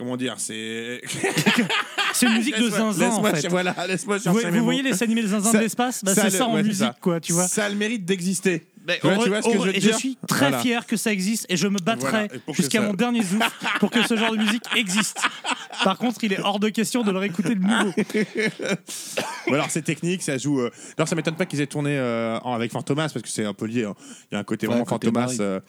Comment 0.00 0.16
dire 0.16 0.34
C'est. 0.38 1.02
C'est 2.14 2.24
une 2.26 2.32
musique 2.38 2.58
de 2.58 2.70
zinzin, 2.70 3.10
en 3.10 3.22
fait. 3.22 3.46
Voilà, 3.48 3.74
laisse-moi 3.86 4.16
Vous, 4.16 4.22
chercher 4.24 4.46
vous 4.48 4.52
mes 4.54 4.60
voyez 4.60 4.82
les 4.82 5.02
animés 5.02 5.22
de 5.22 5.26
zinzin 5.28 5.52
Ça- 5.52 5.58
de 5.58 5.62
l'espace 5.62 6.02
bah, 6.02 6.14
ça 6.14 6.22
C'est 6.22 6.38
ça 6.38 6.46
en 6.46 6.54
ouais, 6.54 6.62
musique, 6.62 6.78
ça. 6.86 6.96
quoi, 7.00 7.20
tu 7.20 7.34
vois. 7.34 7.46
Ça 7.46 7.66
a 7.66 7.68
le 7.68 7.74
mérite 7.76 8.04
d'exister. 8.06 8.64
Tu 8.88 9.06
vois- 9.06 9.42
ce 9.42 9.46
que 9.46 9.52
je 9.52 9.56
heureux- 9.58 9.66
veux 9.68 9.76
et 9.76 9.78
dire 9.78 9.92
je 9.92 9.98
suis 9.98 10.18
très 10.26 10.48
Voilà. 10.48 10.58
fier 10.60 10.86
que 10.86 10.96
ça 10.96 11.12
existe 11.12 11.44
et 11.50 11.56
je 11.58 11.68
me 11.68 11.78
battrai 11.78 12.28
Voilà, 12.28 12.42
jusqu'à 12.56 12.80
ça- 12.80 12.86
mon 12.86 12.94
dernier 12.94 13.22
souffle 13.22 13.48
pour 13.78 13.90
que 13.90 14.02
ce 14.06 14.16
genre 14.16 14.32
de 14.32 14.38
musique 14.38 14.64
existe. 14.74 15.18
Par 15.84 15.98
contre, 15.98 16.22
il 16.24 16.32
est 16.32 16.40
hors 16.40 16.58
de 16.60 16.68
question 16.68 17.02
de 17.02 17.10
le 17.10 17.18
réécouter 17.18 17.54
de 17.54 17.60
nouveau. 17.60 17.92
Ou 19.50 19.54
alors 19.54 19.70
c'est 19.70 19.82
technique, 19.82 20.22
ça 20.22 20.38
joue. 20.38 20.60
euh, 20.60 20.70
Alors 20.96 21.08
ça 21.08 21.16
m'étonne 21.16 21.36
pas 21.36 21.46
qu'ils 21.46 21.60
aient 21.60 21.66
tourné 21.66 21.96
euh, 21.96 22.38
en- 22.42 22.54
avec 22.54 22.70
Fantomas 22.72 23.08
parce 23.12 23.22
que 23.22 23.28
c'est 23.28 23.44
un 23.44 23.54
peu 23.54 23.66
lié. 23.66 23.84
hein. 23.84 23.94
Il 24.30 24.34
y 24.34 24.36
a 24.36 24.40
un 24.40 24.44
côté 24.44 24.66
Ouais, 24.66 24.72
vraiment 24.74 24.84
côté 24.84 25.06
Fantomas. 25.08 25.36
Euh, 25.40 25.60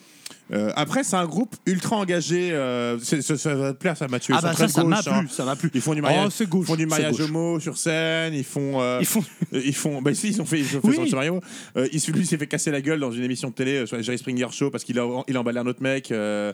euh, 0.53 0.71
après, 0.75 1.03
c'est 1.03 1.15
un 1.15 1.25
groupe 1.25 1.55
ultra 1.65 1.95
engagé. 1.95 2.51
euh, 2.51 2.99
c'est- 2.99 3.21
ça, 3.21 3.37
ça 3.37 3.55
va 3.55 3.73
te 3.73 3.77
plaire, 3.79 3.95
ça, 3.95 4.07
Mathieu. 4.07 4.33
Ils 4.33 4.37
Ah 4.37 4.41
bah 4.41 4.51
sont 4.51 4.57
ça, 4.57 4.63
très 4.65 4.73
ça 4.73 4.83
m'a 4.83 4.95
gauche, 4.97 5.07
hein. 5.07 5.19
plu, 5.19 5.29
ça 5.29 5.45
m'a 5.45 5.55
plu. 5.55 5.71
Ils 5.73 5.81
font 5.81 5.93
du 5.93 5.99
Oh, 6.01 6.03
mariage, 6.03 6.41
gauche, 6.47 6.63
ils 6.63 6.67
font 6.67 6.75
du 6.75 6.85
mariage 6.85 7.11
gauche. 7.17 7.21
homo 7.29 7.59
sur 7.59 7.77
scène. 7.77 8.33
Ils 8.33 8.43
font. 8.43 8.81
euh, 8.81 8.97
Ils 8.99 9.05
font 9.07 9.23
euh, 9.53 9.61
Ils 9.63 9.75
font. 9.75 10.01
Bah 10.01 10.13
si, 10.13 10.29
ils 10.29 10.41
ont 10.41 10.45
fait. 10.45 10.59
Ils 10.59 10.77
ont 10.77 10.81
fait 10.81 10.87
Oui. 10.89 10.95
son 10.95 11.05
sur 11.05 11.15
Mario. 11.17 11.39
Euh, 11.77 11.87
il, 11.93 12.01
lui 12.13 12.25
s'est 12.25 12.37
fait 12.37 12.47
casser 12.47 12.71
la 12.71 12.81
gueule 12.81 12.99
dans 12.99 13.11
une 13.11 13.23
émission 13.23 13.49
de 13.49 13.53
télé 13.53 13.77
euh, 13.77 13.85
sur 13.85 13.95
la 13.95 14.01
Jerry 14.01 14.17
Springer 14.17 14.47
Show 14.51 14.69
parce 14.71 14.83
qu'il 14.83 14.99
a, 14.99 15.05
il 15.27 15.37
a 15.37 15.39
emballé 15.39 15.59
un 15.59 15.67
autre 15.67 15.81
mec. 15.81 16.11
euh, 16.11 16.51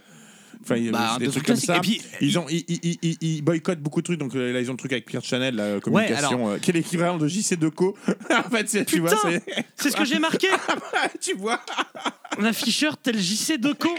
Enfin, 0.76 0.92
Bah, 0.92 1.16
des 1.20 1.26
de 1.28 1.32
trucs 1.32 1.44
trucs 1.46 1.46
comme 1.48 1.66
classiques. 1.66 1.66
ça. 1.68 1.78
Et 1.78 1.82
puis, 1.82 2.02
ils, 2.22 2.38
ont, 2.40 2.46
ils, 2.50 2.64
ils- 2.68 2.98
ils- 3.02 3.18
ils 3.22 3.42
boycottent 3.42 3.80
beaucoup 3.80 4.02
de 4.02 4.06
trucs. 4.06 4.20
Donc 4.20 4.36
euh, 4.36 4.52
là, 4.54 4.60
ils 4.62 4.70
ont 4.70 4.74
le 4.74 4.78
truc 4.78 4.92
avec 4.92 5.06
Pierre 5.06 5.24
Chanel, 5.24 5.56
la 5.56 5.80
communication, 5.80 6.50
euh, 6.52 6.58
qui 6.58 6.72
est 6.72 6.74
l'équivalent 6.74 7.18
de 7.18 7.28
JC 7.28 7.56
Deco. 7.58 7.96
en 8.32 8.50
fait, 8.50 8.70
c'est- 8.70 8.86
tu 8.86 9.00
vois, 9.00 9.12
Putain 9.12 9.30
c'est. 9.46 9.64
C'est 9.76 9.90
ce 9.92 9.96
que 9.98 10.06
j'ai 10.06 10.20
marqué 10.20 10.48
tu 11.22 11.34
vois. 11.36 11.60
Un 12.40 12.44
afficheur 12.46 12.98
tel 12.98 13.18
JC 13.18 13.58
Deco 13.58 13.90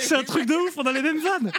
C'est 0.00 0.16
un 0.16 0.22
truc 0.24 0.46
de 0.46 0.54
ouf, 0.54 0.74
on 0.76 0.82
a 0.82 0.92
les 0.92 1.00
mêmes 1.02 1.20
vannes 1.20 1.50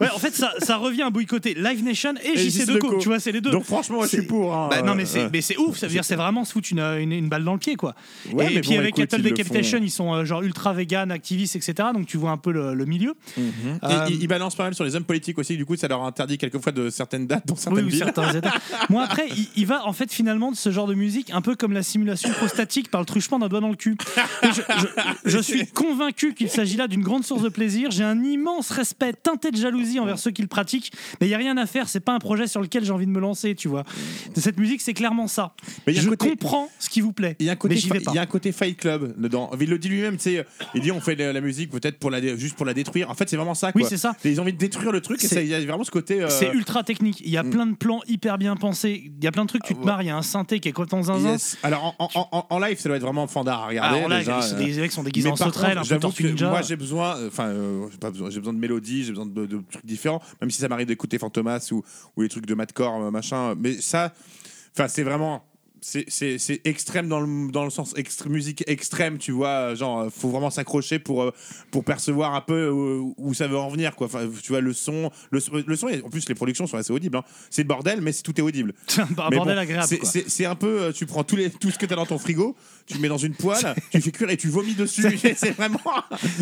Ouais, 0.00 0.08
en 0.14 0.18
fait, 0.18 0.34
ça, 0.34 0.54
ça 0.60 0.76
revient 0.76 1.02
à 1.02 1.10
boycotter 1.10 1.54
Live 1.54 1.82
Nation 1.84 2.14
et, 2.22 2.28
Et 2.28 2.36
JC 2.38 2.62
JC 2.62 2.66
Deco, 2.66 2.88
Deco. 2.88 2.98
tu 3.00 3.08
vois, 3.08 3.18
c'est 3.20 3.32
les 3.32 3.40
deux. 3.40 3.50
Donc 3.50 3.64
franchement, 3.64 4.02
je 4.02 4.08
suis 4.08 4.22
pour. 4.22 4.54
hein, 4.54 4.68
Bah, 4.70 4.82
non, 4.82 4.94
mais 4.94 5.02
euh, 5.02 5.06
c'est, 5.06 5.20
euh. 5.24 5.28
mais 5.32 5.40
c'est 5.40 5.56
ouf, 5.58 5.76
ça 5.76 5.86
veut 5.86 5.92
dire 5.92 6.04
c'est 6.04 6.14
vraiment 6.16 6.44
se 6.44 6.52
foutre 6.52 6.68
une, 6.70 6.78
une, 6.78 7.12
une 7.12 7.28
balle 7.28 7.44
dans 7.44 7.52
le 7.54 7.58
pied, 7.58 7.74
quoi. 7.76 7.94
Ouais, 8.32 8.54
et 8.54 8.60
puis 8.60 8.76
avec 8.76 8.94
Cattle 8.94 9.22
Decapitation, 9.22 9.78
ils 9.82 9.90
sont 9.90 10.24
genre 10.24 10.42
ultra 10.42 10.72
vegan, 10.72 11.10
activistes, 11.10 11.56
etc. 11.56 11.88
Donc 11.92 12.06
tu 12.06 12.16
vois 12.16 12.30
un 12.30 12.36
peu 12.38 12.52
le, 12.52 12.74
le 12.74 12.84
milieu. 12.86 13.14
Euh, 13.90 14.06
ils 14.10 14.28
balancent 14.28 14.54
pas 14.56 14.64
mal 14.64 14.74
sur 14.74 14.84
les 14.84 14.94
hommes 14.96 15.04
politiques 15.04 15.38
aussi. 15.38 15.56
Du 15.56 15.64
coup, 15.66 15.76
ça 15.76 15.88
leur 15.88 16.02
interdit 16.02 16.38
quelquefois 16.38 16.72
de 16.72 16.90
certaines 16.90 17.26
dates 17.26 17.46
dans 17.46 17.56
certaines 17.56 17.84
oui, 17.84 17.90
villes. 17.90 17.98
certains 18.04 18.32
États. 18.34 18.54
Moi, 18.90 19.04
après, 19.04 19.26
il, 19.36 19.48
il 19.56 19.66
va 19.66 19.86
en 19.86 19.92
fait 19.92 20.12
finalement 20.12 20.50
de 20.50 20.56
ce 20.56 20.70
genre 20.70 20.86
de 20.86 20.94
musique, 20.94 21.30
un 21.32 21.40
peu 21.40 21.54
comme 21.56 21.72
la 21.72 21.82
simulation 21.82 22.30
prostatique 22.30 22.90
par 22.90 23.00
le 23.00 23.06
truchement 23.06 23.38
d'un 23.38 23.48
doigt 23.48 23.60
dans 23.60 23.68
le 23.70 23.76
cul. 23.76 23.96
Je, 24.42 24.48
je- 24.50 24.86
je 25.24 25.38
suis 25.42 25.66
convaincu 25.66 26.34
qu'il 26.34 26.48
s'agit 26.50 26.76
là 26.76 26.88
d'une 26.88 27.02
grande 27.02 27.24
source 27.24 27.42
de 27.42 27.48
plaisir. 27.48 27.90
J'ai 27.90 28.04
un 28.04 28.22
immense 28.22 28.70
respect 28.70 29.12
teinté 29.12 29.50
de 29.50 29.56
jalousie 29.56 29.98
envers 30.00 30.18
ceux 30.18 30.30
qui 30.30 30.42
le 30.42 30.48
pratiquent, 30.48 30.92
mais 31.20 31.26
il 31.26 31.30
y 31.30 31.34
a 31.34 31.38
rien 31.38 31.56
à 31.56 31.66
faire. 31.66 31.88
C'est 31.88 32.00
pas 32.00 32.12
un 32.12 32.18
projet 32.18 32.46
sur 32.46 32.60
lequel 32.60 32.84
j'ai 32.84 32.92
envie 32.92 33.06
de 33.06 33.10
me 33.10 33.20
lancer, 33.20 33.54
tu 33.54 33.68
vois. 33.68 33.84
Cette 34.36 34.58
musique, 34.58 34.80
c'est 34.80 34.94
clairement 34.94 35.26
ça. 35.26 35.54
Mais 35.86 35.92
il 35.94 36.00
je 36.00 36.08
côté- 36.08 36.30
comprends 36.30 36.68
ce 36.78 36.88
qui 36.88 37.00
vous 37.00 37.12
plaît, 37.12 37.36
Il 37.38 37.46
y 37.46 37.48
a 37.48 37.52
un 37.52 37.56
côté, 37.56 37.74
mais 37.74 37.80
j'y 37.80 37.88
vais 37.88 38.00
pas. 38.00 38.12
il 38.12 38.16
y 38.16 38.18
a 38.18 38.22
un 38.22 38.26
côté 38.26 38.52
Fight 38.52 38.76
Club 38.76 39.14
dedans. 39.18 39.50
Il 39.60 39.68
le 39.70 39.78
dit 39.78 39.88
lui-même, 39.88 40.16
tu 40.16 40.22
sais. 40.24 40.46
Il 40.74 40.80
dit 40.82 40.92
on 40.92 41.00
fait 41.00 41.14
la, 41.14 41.32
la 41.32 41.40
musique 41.40 41.70
peut-être 41.70 41.98
pour 41.98 42.10
la 42.10 42.18
juste 42.36 42.56
pour 42.56 42.66
la 42.66 42.74
détruire. 42.74 43.10
En 43.10 43.14
fait, 43.14 43.28
c'est 43.28 43.36
vraiment 43.36 43.54
ça. 43.54 43.67
Oui, 43.74 43.82
quoi. 43.82 43.88
c'est 43.90 43.96
ça. 43.96 44.14
Ils 44.24 44.38
ont 44.40 44.42
envie 44.42 44.52
de 44.52 44.58
détruire 44.58 44.92
le 44.92 45.00
truc 45.00 45.22
il 45.22 45.46
y 45.46 45.54
a 45.54 45.60
vraiment 45.60 45.84
ce 45.84 45.90
côté. 45.90 46.22
euh, 46.22 46.28
C'est 46.28 46.52
ultra 46.52 46.82
technique. 46.82 47.20
Il 47.24 47.30
y 47.30 47.36
a 47.36 47.42
Mm. 47.42 47.50
plein 47.50 47.66
de 47.66 47.74
plans 47.76 48.00
hyper 48.06 48.38
bien 48.38 48.56
pensés. 48.56 49.10
Il 49.18 49.24
y 49.24 49.26
a 49.26 49.32
plein 49.32 49.42
de 49.44 49.48
trucs, 49.48 49.62
tu 49.64 49.74
te 49.74 49.78
ouais. 49.80 49.84
marres. 49.86 50.02
Il 50.02 50.06
y 50.06 50.10
a 50.10 50.16
un 50.16 50.22
synthé 50.22 50.60
qui 50.60 50.68
est 50.68 50.72
complètement 50.72 51.02
zinzin. 51.02 51.32
yes. 51.32 51.56
Alors 51.62 51.94
en, 51.98 52.08
en- 52.14 52.28
en- 52.32 52.46
en 52.50 52.58
live, 52.58 52.78
ça 52.78 52.88
doit 52.88 52.96
être 52.96 53.02
vraiment 53.02 53.26
fandard 53.26 53.62
à 53.62 53.66
regarder. 53.68 53.96
Alors 53.98 54.08
là, 54.08 54.18
déjà, 54.18 54.40
les, 54.40 54.52
euh. 54.72 54.74
les 54.76 54.80
mecs 54.82 54.92
sont 54.92 55.02
déguisés 55.02 55.28
en 55.30 55.36
sauterelle, 55.36 55.76
contre, 55.76 55.78
un 55.78 55.82
peu 55.82 55.88
j'avoue 55.88 56.00
tortue 56.00 56.22
que 56.24 56.28
ninja. 56.28 56.50
Moi, 56.50 56.62
j'ai 56.62 56.76
besoin, 56.76 57.16
euh, 57.16 57.28
enfin, 57.28 57.52
j'ai 57.90 57.98
pas 57.98 58.10
besoin, 58.10 58.30
j'ai 58.30 58.38
besoin 58.38 58.52
de 58.54 58.58
mélodie, 58.58 59.04
j'ai 59.04 59.10
besoin 59.10 59.26
de, 59.26 59.46
de 59.46 59.62
trucs 59.70 59.86
différents, 59.86 60.20
même 60.40 60.50
si 60.50 60.60
ça 60.60 60.68
m'arrive 60.68 60.86
d'écouter 60.86 61.18
Fantomas 61.18 61.68
ou, 61.72 61.82
ou 62.16 62.22
les 62.22 62.28
trucs 62.28 62.46
de 62.46 62.54
Madcore, 62.54 63.10
machin. 63.10 63.54
Mais 63.58 63.80
ça, 63.80 64.12
enfin, 64.76 64.88
c'est 64.88 65.02
vraiment 65.02 65.44
c'est- 65.80 66.04
c'est 66.08 66.38
c'est 66.38 66.60
extrême 66.64 67.08
dans 67.08 67.20
le, 67.20 67.50
dans 67.50 67.64
le 67.64 67.70
sens 67.70 67.94
extré- 67.96 68.28
musique 68.28 68.64
extrême, 68.66 69.18
tu 69.18 69.32
vois. 69.32 69.74
Genre, 69.74 70.00
euh, 70.00 70.08
faut 70.10 70.28
vraiment 70.28 70.50
s'accrocher 70.50 70.98
pour, 70.98 71.22
euh, 71.22 71.32
pour 71.70 71.84
percevoir 71.84 72.34
un 72.34 72.40
peu 72.40 72.68
où, 72.70 73.14
où 73.16 73.34
ça 73.34 73.46
veut 73.48 73.58
en 73.58 73.68
venir, 73.68 73.94
quoi. 73.96 74.06
Enfin, 74.06 74.28
tu 74.42 74.52
vois, 74.52 74.60
le 74.60 74.72
son, 74.72 75.10
le, 75.30 75.40
son- 75.40 75.52
le 75.66 76.04
en 76.04 76.10
plus, 76.10 76.28
les 76.28 76.34
productions 76.34 76.66
sont 76.66 76.76
assez 76.76 76.92
audibles. 76.92 77.16
hein. 77.18 77.24
C'est 77.50 77.62
le 77.62 77.68
bordel, 77.68 78.00
mais 78.00 78.12
c'est- 78.12 78.22
tout 78.22 78.38
est 78.38 78.42
audible. 78.42 78.74
C'est 78.86 79.00
un 79.02 79.06
bordel 79.06 79.38
bon, 79.40 79.48
agréable. 79.48 79.86
c'est- 79.86 80.44
un 80.46 80.54
peu, 80.54 80.80
euh, 80.82 80.92
tu 80.92 81.06
prends 81.06 81.24
tous 81.24 81.36
les, 81.36 81.50
tout 81.50 81.70
ce 81.70 81.78
que 81.78 81.86
tu 81.86 81.92
as 81.92 81.96
dans 81.96 82.06
ton 82.06 82.18
frigo, 82.18 82.56
tu 82.86 82.94
le 82.94 83.00
mets 83.00 83.08
dans 83.08 83.16
une 83.18 83.34
poêle, 83.34 83.74
tu 83.92 84.00
fais 84.00 84.10
cuire 84.12 84.30
et 84.30 84.36
tu 84.36 84.48
vomis 84.48 84.74
dessus. 84.74 85.02
c'est 85.36 85.50
vraiment. 85.56 85.78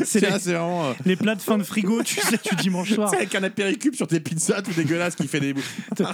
C'est 0.05 0.21
vraiment. 0.27 0.87
euh, 0.87 0.93
Les 1.05 1.17
plats 1.17 1.35
de 1.35 1.43
fin 1.43 1.59
de 1.59 1.63
frigo, 1.65 2.03
tu 2.03 2.21
sais, 2.21 2.39
tu 2.39 2.55
dimanche 2.57 2.93
soir. 2.95 3.11
c'est 3.11 3.17
avec 3.17 3.35
un 3.35 3.43
apéricube 3.43 3.95
sur 3.95 4.07
tes 4.07 4.21
pizzas 4.21 4.63
tout 4.63 4.73
dégueulasse 4.73 5.15
qui 5.17 5.27
fait 5.29 5.41
des. 5.41 5.55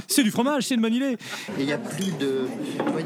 C'est 0.08 0.22
du 0.22 0.30
fromage, 0.30 0.64
c'est 0.64 0.74
idée. 0.76 1.16
Et 1.58 1.60
il 1.60 1.66
n'y 1.66 1.72
a 1.72 1.78
plus 1.78 2.12
de. 2.18 2.46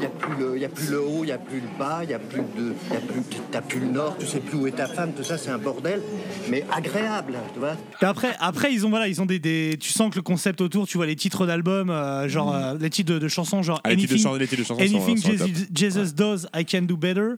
N'y 0.07 0.13
a, 0.15 0.19
plus 0.19 0.35
le- 0.43 0.55
il 0.55 0.61
y 0.61 0.65
a 0.65 0.69
plus 0.69 0.89
le 0.91 1.01
haut, 1.01 1.23
il 1.23 1.27
n'y 1.27 1.31
a 1.31 1.37
plus 1.37 1.59
le 1.59 1.67
bas, 1.79 1.99
il 2.03 2.07
n'y 2.07 2.13
a 2.13 2.19
plus 2.19 2.39
de. 2.41 2.73
il 2.89 2.93
y 2.93 2.97
a 2.97 3.01
plus, 3.01 3.21
t'as 3.51 3.61
plus 3.61 3.79
le 3.79 3.87
nord, 3.87 4.15
tu 4.19 4.25
sais 4.25 4.39
plus 4.39 4.57
où 4.57 4.67
est 4.67 4.71
ta 4.71 4.87
femme, 4.87 5.11
tout 5.15 5.23
ça, 5.23 5.37
c'est 5.37 5.49
un 5.49 5.57
bordel, 5.57 6.01
mais 6.49 6.65
agréable, 6.71 7.35
tu 7.53 7.59
vois. 7.59 7.75
Après, 8.01 8.35
après 8.39 8.73
ils 8.73 8.85
ont 8.85 8.89
voilà, 8.89 9.07
ils 9.07 9.21
ont 9.21 9.25
des, 9.25 9.39
des- 9.39 9.77
tu 9.79 9.91
sens 9.91 10.09
que 10.11 10.15
le 10.15 10.21
concept 10.21 10.61
autour, 10.61 10.87
tu 10.87 10.97
vois 10.97 11.05
les 11.05 11.15
titres 11.15 11.45
d'albums, 11.45 11.89
euh, 11.89 12.27
genre 12.29 12.53
euh, 12.55 12.75
les 12.79 12.89
titres 12.89 13.13
de, 13.13 13.19
de 13.19 13.27
chansons, 13.27 13.63
genre 13.63 13.81
Ah, 13.83 13.89
les 13.91 13.97
titres 13.97 14.09
de 14.09 14.13
Anything, 14.15 14.31
chan- 14.31 14.35
les 14.37 14.47
titres 14.47 14.61
de 14.61 14.67
chansons 14.67 14.81
Anything 14.81 15.17
sont. 15.17 15.45
Jesus, 15.75 16.13
Does, 16.15 16.47
I 16.55 16.65
Can 16.65 16.83
Do 16.83 16.97
Better. 16.97 17.33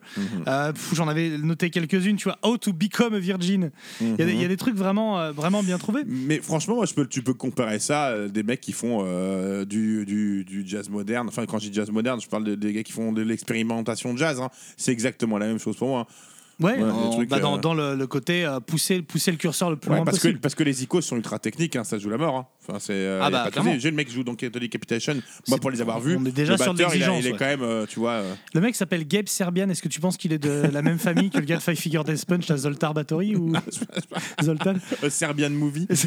Euh, 0.48 0.72
pff, 0.74 0.94
J'en 0.96 1.08
avais 1.08 1.38
noté 1.38 1.70
quelques-unes, 1.70 2.16
tu 2.18 2.26
vois, 2.26 2.38
How 2.44 2.58
to 2.58 2.74
Become 2.74 3.14
a 3.16 3.20
Virgin. 3.20 3.72
Il 4.02 4.08
y 4.10 4.14
a 4.14 4.16
des- 4.26 4.34
il 4.34 4.42
y, 4.42 4.46
a 4.46 4.48
des 4.48 4.58
trucs 4.58 4.76
vraiment, 4.76 5.20
euh, 5.20 5.32
vraiment 5.32 5.64
bien 5.64 5.78
trouvés. 5.78 6.04
Mais 6.08 6.40
franchement, 6.40 6.76
moi, 6.76 6.86
je 6.86 6.94
peux, 6.94 7.06
tu 7.08 7.22
peux 7.22 7.34
comparer 7.34 7.80
ça 7.80 8.06
à 8.06 8.28
des 8.28 8.44
mecs 8.44 8.62
qui 8.62 8.72
font 8.72 9.04
euh, 9.06 9.66
du, 9.66 10.06
du, 10.06 10.44
du 10.46 10.64
jazz 10.66 10.90
moderne. 10.90 11.28
Enfin, 11.28 11.46
quand 11.46 11.60
je 11.60 11.70
dis 11.70 11.74
jazz 11.74 11.90
moderne, 11.92 12.20
je 12.22 12.28
parle 12.28 12.44
de- 12.44 12.56
des 12.60 12.74
gars 12.74 12.84
qui 12.84 12.92
font 12.92 13.12
de 13.12 13.22
l'expérimentation 13.22 14.14
de 14.14 14.20
jazz. 14.20 14.40
hein. 14.40 14.50
C'est 14.78 14.92
exactement 14.92 15.38
la 15.38 15.48
même 15.48 15.60
chose 15.60 15.78
pour 15.78 15.88
moi. 15.90 16.02
hein. 16.02 16.14
Ouais, 16.60 16.74
Ouais, 16.76 16.84
en- 16.92 17.10
des 17.10 17.16
trucs, 17.16 17.30
bah, 17.30 17.40
dans, 17.40 17.56
euh, 17.56 17.60
dans 17.62 17.74
le, 17.74 17.96
le 17.96 18.08
côté 18.08 18.44
euh, 18.46 18.60
pousser, 18.60 19.02
pousser 19.02 19.32
le 19.32 19.38
curseur 19.38 19.70
le 19.70 19.78
plus 19.78 19.90
Ouais, 19.92 19.96
loin 19.96 20.06
parce, 20.06 20.18
que, 20.18 20.24
possible. 20.24 20.40
parce 20.42 20.56
que 20.56 20.64
les 20.64 20.84
icônes 20.84 21.02
sont 21.02 21.16
ultra 21.16 21.40
techniques, 21.40 21.76
hein, 21.78 21.84
ça 21.86 21.98
joue 21.98 22.10
la 22.10 22.18
mort. 22.18 22.36
hein. 22.36 22.46
Enfin, 22.68 22.80
c'est, 22.80 22.94
euh, 22.94 23.22
Ah 23.24 23.30
bah. 23.32 23.50
J'ai 23.78 23.90
le 23.90 23.96
mec 23.96 24.08
qui 24.10 24.14
joue 24.14 24.24
dans 24.24 24.36
Catholic 24.36 24.72
Decapitation. 24.72 25.16
Moi, 25.48 25.58
pour 25.58 25.72
les 25.72 25.80
avoir 25.82 26.00
vus, 26.00 26.18
on 26.20 26.26
est 26.26 26.32
déjà 26.32 26.54
le 26.54 26.58
sur 26.62 26.74
batteur, 26.74 26.94
il, 26.94 27.04
a- 27.04 27.18
il 27.18 27.26
est 27.28 27.32
ouais. 27.32 27.38
quand 27.38 27.46
même, 27.46 27.62
euh, 27.64 27.86
tu 27.88 28.00
vois. 28.00 28.12
euh, 28.12 28.34
Le 28.54 28.62
mec 28.62 28.76
s'appelle 28.76 29.08
Gabe 29.08 29.28
Serbian. 29.30 29.70
Est-ce 29.70 29.82
que 29.82 29.88
tu 29.88 30.00
penses 30.02 30.18
qu'il 30.18 30.34
est 30.34 30.38
de 30.38 30.70
la 30.72 30.82
même 30.82 31.00
famille 31.00 31.30
que 31.30 31.38
le 31.40 31.46
gars 31.46 31.56
de 31.58 31.62
Five 31.62 31.76
Figure 31.78 32.04
Death 32.04 32.26
Punch, 32.26 32.48
la 32.50 32.58
Zoltar 32.58 32.94
Bathory 32.94 33.36
ou 33.38 33.54
Zoltan 34.44 34.74
euh, 35.04 35.10
Serbian 35.10 35.50
Movie. 35.50 35.88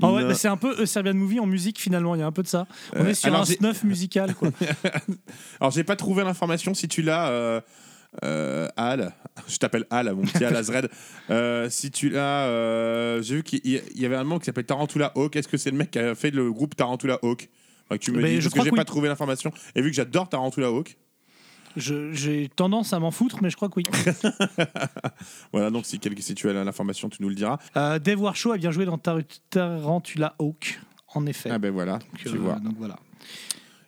En 0.00 0.12
vrai, 0.12 0.22
Non. 0.22 0.28
bah, 0.28 0.34
c'est 0.34 0.48
un 0.48 0.56
peu 0.56 0.86
Serbian 0.86 1.14
Movie 1.14 1.40
en 1.40 1.46
musique 1.46 1.78
finalement. 1.80 2.14
Il 2.14 2.20
y 2.20 2.22
a 2.22 2.26
un 2.26 2.32
peu 2.32 2.42
de 2.42 2.48
ça. 2.48 2.66
On 2.96 3.00
Euh, 3.04 3.08
est 3.08 3.14
sur 3.14 3.28
alors 3.28 3.42
un 3.42 3.44
snuff 3.44 3.84
musical. 3.84 4.34
Quoi. 4.34 4.50
Alors, 5.60 5.70
j'ai 5.72 5.84
pas 5.84 5.96
trouvé 5.96 6.24
l'information. 6.24 6.72
Si 6.74 6.88
tu 6.88 7.02
l'as, 7.02 7.62
euh, 8.24 8.68
Al, 8.76 9.12
je 9.48 9.56
t'appelle 9.56 9.86
Al, 9.90 10.12
mon 10.14 10.22
petit 10.22 10.44
Al 10.44 10.54
Azred. 10.56 10.88
Euh, 11.30 11.68
si 11.70 11.90
tu 11.90 12.10
l'as, 12.10 12.46
euh, 12.48 13.22
j'ai 13.22 13.36
vu 13.36 13.42
qu'il 13.42 13.60
y 13.66 14.04
avait 14.06 14.16
un 14.16 14.24
mot 14.24 14.38
qui 14.38 14.44
s'appelle 14.46 14.64
Tarantula 14.66 15.12
Hawk. 15.14 15.34
Est-ce 15.36 15.48
que 15.48 15.56
c'est 15.56 15.70
le 15.70 15.76
mec 15.76 15.90
qui 15.90 15.98
a 15.98 16.14
fait 16.14 16.30
le 16.30 16.52
groupe 16.52 16.76
Tarantula 16.76 17.18
Hawk? 17.22 17.48
Enfin, 17.86 17.98
que 17.98 18.02
tu 18.04 18.12
me 18.12 18.20
Mais 18.22 18.30
dis, 18.34 18.40
je 18.40 18.48
parce 18.48 18.54
que 18.54 18.60
j'ai 18.64 18.70
que 18.70 18.76
pas 18.76 18.82
oui. 18.82 18.86
trouvé 18.86 19.08
l'information. 19.08 19.52
Et 19.74 19.82
vu 19.82 19.90
que 19.90 19.96
j'adore 19.96 20.28
Tarantula 20.28 20.68
Hawk, 20.68 20.96
J'ai 21.76 22.50
tendance 22.54 22.92
à 22.92 22.98
m'en 22.98 23.10
foutre, 23.10 23.38
mais 23.42 23.48
je 23.50 23.56
crois 23.56 23.68
que 23.70 23.76
oui. 23.76 23.84
voilà, 25.52 25.70
donc 25.70 25.86
si, 25.86 25.98
quel- 25.98 26.20
si 26.20 26.34
tu 26.34 26.48
as 26.48 26.52
l'information, 26.52 27.08
tu 27.08 27.22
nous 27.22 27.28
le 27.28 27.34
diras. 27.34 27.58
Euh, 27.76 27.98
Dave 27.98 28.20
Warshaw 28.20 28.52
a 28.52 28.58
bien 28.58 28.70
joué 28.70 28.84
dans 28.84 28.98
Tar- 28.98 29.18
Tarantula 29.50 30.34
Hawk, 30.38 30.80
en 31.14 31.26
effet. 31.26 31.50
Ah 31.50 31.58
ben 31.58 31.70
voilà, 31.72 31.94
Donc, 31.98 32.02
tu 32.18 32.28
euh, 32.28 32.32
vois. 32.38 32.56
donc 32.56 32.74
voilà. 32.76 32.98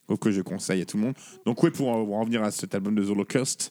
Donc 0.08 0.20
que 0.20 0.30
je 0.30 0.40
conseille 0.42 0.82
à 0.82 0.84
tout 0.86 0.96
le 0.98 1.04
monde. 1.04 1.14
Donc 1.46 1.62
oui, 1.62 1.70
pour 1.70 1.90
pour 1.92 2.14
en 2.16 2.20
revenir 2.20 2.42
à 2.42 2.50
cet 2.50 2.74
album 2.74 2.94
de 2.94 3.04
The 3.04 3.08
Holocaust, 3.10 3.70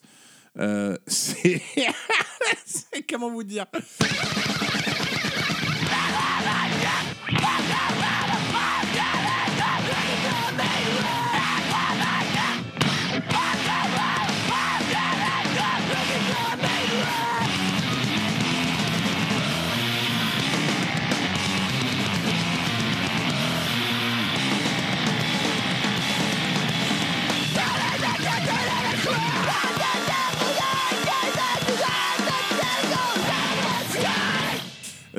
euh, 0.58 0.96
c'est... 1.06 1.62
Comment 3.08 3.30
vous 3.30 3.42
dire? 3.42 3.66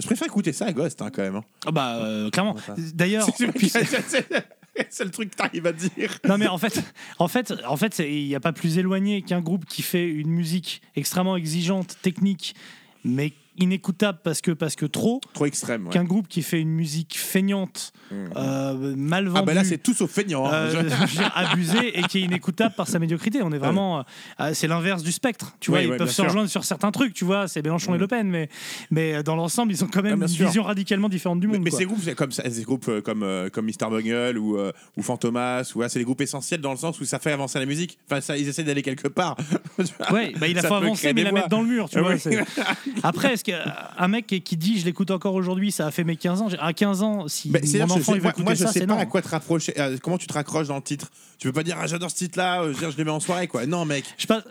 Je 0.05 0.09
préfère 0.09 0.27
écouter 0.27 0.53
ça 0.53 0.67
à 0.67 0.71
Ghost 0.71 1.01
hein, 1.01 1.09
quand 1.11 1.23
même. 1.23 1.35
hein. 1.37 1.43
Ah 1.65 1.71
bah, 1.71 1.95
euh, 1.97 2.29
clairement. 2.29 2.55
D'ailleurs, 2.93 3.27
C'est 3.37 3.47
puis- 3.51 3.69
c'est- 3.69 3.85
c'est- 3.85 4.27
c'est 4.89 5.03
le 5.03 5.09
truc 5.09 5.31
que 5.31 5.35
t'arrives 5.35 5.65
à 5.65 5.71
dire. 5.73 6.19
non 6.27 6.37
mais 6.37 6.47
en 6.47 6.57
fait, 6.57 6.81
en 7.17 7.27
fait, 7.27 7.53
en 7.67 7.75
fait, 7.77 7.93
c'est- 7.93 8.11
il 8.13 8.27
n'y 8.27 8.35
a 8.35 8.39
pas 8.39 8.53
plus 8.53 8.77
éloigné 8.77 9.21
qu'un 9.23 9.41
groupe 9.41 9.65
qui 9.65 9.81
fait 9.81 10.07
une 10.07 10.29
musique 10.29 10.81
extrêmement 10.95 11.35
exigeante, 11.37 11.97
technique, 12.01 12.55
mais 13.03 13.33
inécoutable 13.57 14.19
parce 14.23 14.41
que 14.41 14.51
parce 14.51 14.75
que 14.75 14.85
trop, 14.85 15.21
Trop 15.33 15.45
extrême. 15.45 15.85
ouais. 15.87 15.93
qu'un 15.93 16.03
groupe 16.03 16.27
qui 16.27 16.41
fait 16.41 16.59
une 16.61 16.69
musique 16.71 17.17
feignante, 17.17 17.93
euh, 18.35 18.93
mal 18.97 19.25
vendue. 19.27 19.39
Ah 19.41 19.45
bah 19.45 19.53
là 19.53 19.63
c'est 19.63 19.77
tout 19.77 19.93
sauf 19.93 20.11
feignant. 20.11 20.45
hein. 20.47 20.53
euh, 20.53 20.89
je 21.07 21.21
abusé 21.35 21.97
et 21.97 22.03
qui 22.03 22.19
est 22.19 22.21
inécoutable 22.21 22.75
par 22.75 22.87
sa 22.87 22.99
médiocrité. 22.99 23.41
On 23.41 23.51
est 23.51 23.57
vraiment, 23.57 24.03
euh, 24.39 24.51
c'est 24.53 24.67
l'inverse 24.67 25.03
du 25.03 25.11
spectre. 25.11 25.55
Tu 25.59 25.71
vois, 25.71 25.81
ils 25.81 25.95
peuvent 25.95 26.09
se 26.11 26.21
rejoindre 26.21 26.49
sur 26.49 26.63
certains 26.63 26.91
trucs. 26.91 27.13
Tu 27.13 27.25
vois, 27.25 27.47
c'est 27.47 27.61
Mélenchon 27.63 27.95
et 27.95 27.97
Le 27.97 28.07
Pen, 28.07 28.29
mais 28.29 28.49
mais 28.91 29.23
dans 29.23 29.35
l'ensemble, 29.35 29.71
ils 29.71 29.83
ont 29.83 29.87
quand 29.87 29.99
Ah, 29.99 30.03
même 30.03 30.21
une 30.21 30.27
sûr. 30.27 30.45
vision 30.47 30.63
radicalement 30.63 31.09
différente 31.09 31.39
du 31.39 31.47
monde. 31.47 31.61
mais 31.63 31.71
ces 31.71 31.85
groupes, 31.85 31.99
c'est 32.03 32.15
comme 32.15 32.31
ces 32.31 32.63
groupes 32.63 33.01
comme 33.01 33.49
comme 33.51 33.65
Mr 33.65 33.89
Bungle 33.89 34.37
ou 34.37 34.57
ou 34.97 35.01
Fantomas, 35.01 35.71
ou 35.75 35.81
ah, 35.81 35.89
c'est 35.89 35.99
des 35.99 36.05
groupes 36.05 36.21
essentiels 36.21 36.61
dans 36.61 36.71
le 36.71 36.77
sens 36.77 36.99
où 36.99 37.05
ça 37.05 37.19
fait 37.19 37.31
avancer 37.31 37.59
la 37.59 37.65
musique. 37.65 37.97
Enfin, 38.09 38.21
ça, 38.21 38.37
ils 38.37 38.47
essaient 38.47 38.63
d'aller 38.63 38.81
quelque 38.83 39.07
part. 39.07 39.35
Ouais, 40.11 40.33
bah, 40.39 40.47
il 40.47 40.57
a 40.57 40.61
peut 40.61 40.73
avancer, 40.73 41.13
mais 41.13 41.23
la 41.23 41.31
mettre 41.31 41.49
dans 41.49 41.61
le 41.61 41.67
mur, 41.67 41.89
tu 41.89 41.97
Ah 41.97 42.01
vois. 42.01 42.13
Après, 43.03 43.37
qu'un 43.45 44.07
mec 44.07 44.27
qui, 44.27 44.57
dit 44.57 44.79
je 44.79 44.85
l'écoute 44.85 45.11
encore 45.11 45.33
aujourd'hui, 45.35 45.71
ça 45.71 45.87
a 45.87 45.91
fait 45.91 46.03
mes 46.03 46.15
15 46.17 46.41
ans 46.41 46.47
À 46.59 46.73
15 46.73 47.01
ans, 47.03 47.27
si 47.27 47.49
Bah, 47.49 47.59
mon 47.63 47.83
enfant 47.91 48.13
je- 48.13 48.17
il 48.17 48.21
moi, 48.21 48.31
écouter 48.31 48.43
moi, 48.43 48.53
je 48.55 48.65
ça, 48.65 48.71
sais 48.71 48.79
pas 48.81 48.85
non. 48.93 48.99
à 48.99 49.05
quoi 49.05 49.21
te 49.21 49.27
rapprocher. 49.29 49.73
euh, 49.79 49.97
comment 50.01 50.17
tu 50.17 50.27
te 50.27 50.33
raccroches 50.33 50.67
dans 50.67 50.75
le 50.75 50.81
titre 50.81 51.09
Tu 51.39 51.47
peux 51.47 51.53
pas 51.53 51.63
dire 51.63 51.77
ah, 51.79 51.87
j'adore 51.87 52.09
ce 52.11 52.15
titre-là, 52.15 52.61
euh, 52.63 52.73
je 52.73 52.89
je 52.91 52.97
les 52.97 53.03
mets 53.03 53.11
en 53.11 53.19
soirée 53.19 53.47
quoi. 53.47 53.65
Non 53.65 53.85
mec. 53.85 54.05
Je 54.17 54.27
passe- 54.27 54.43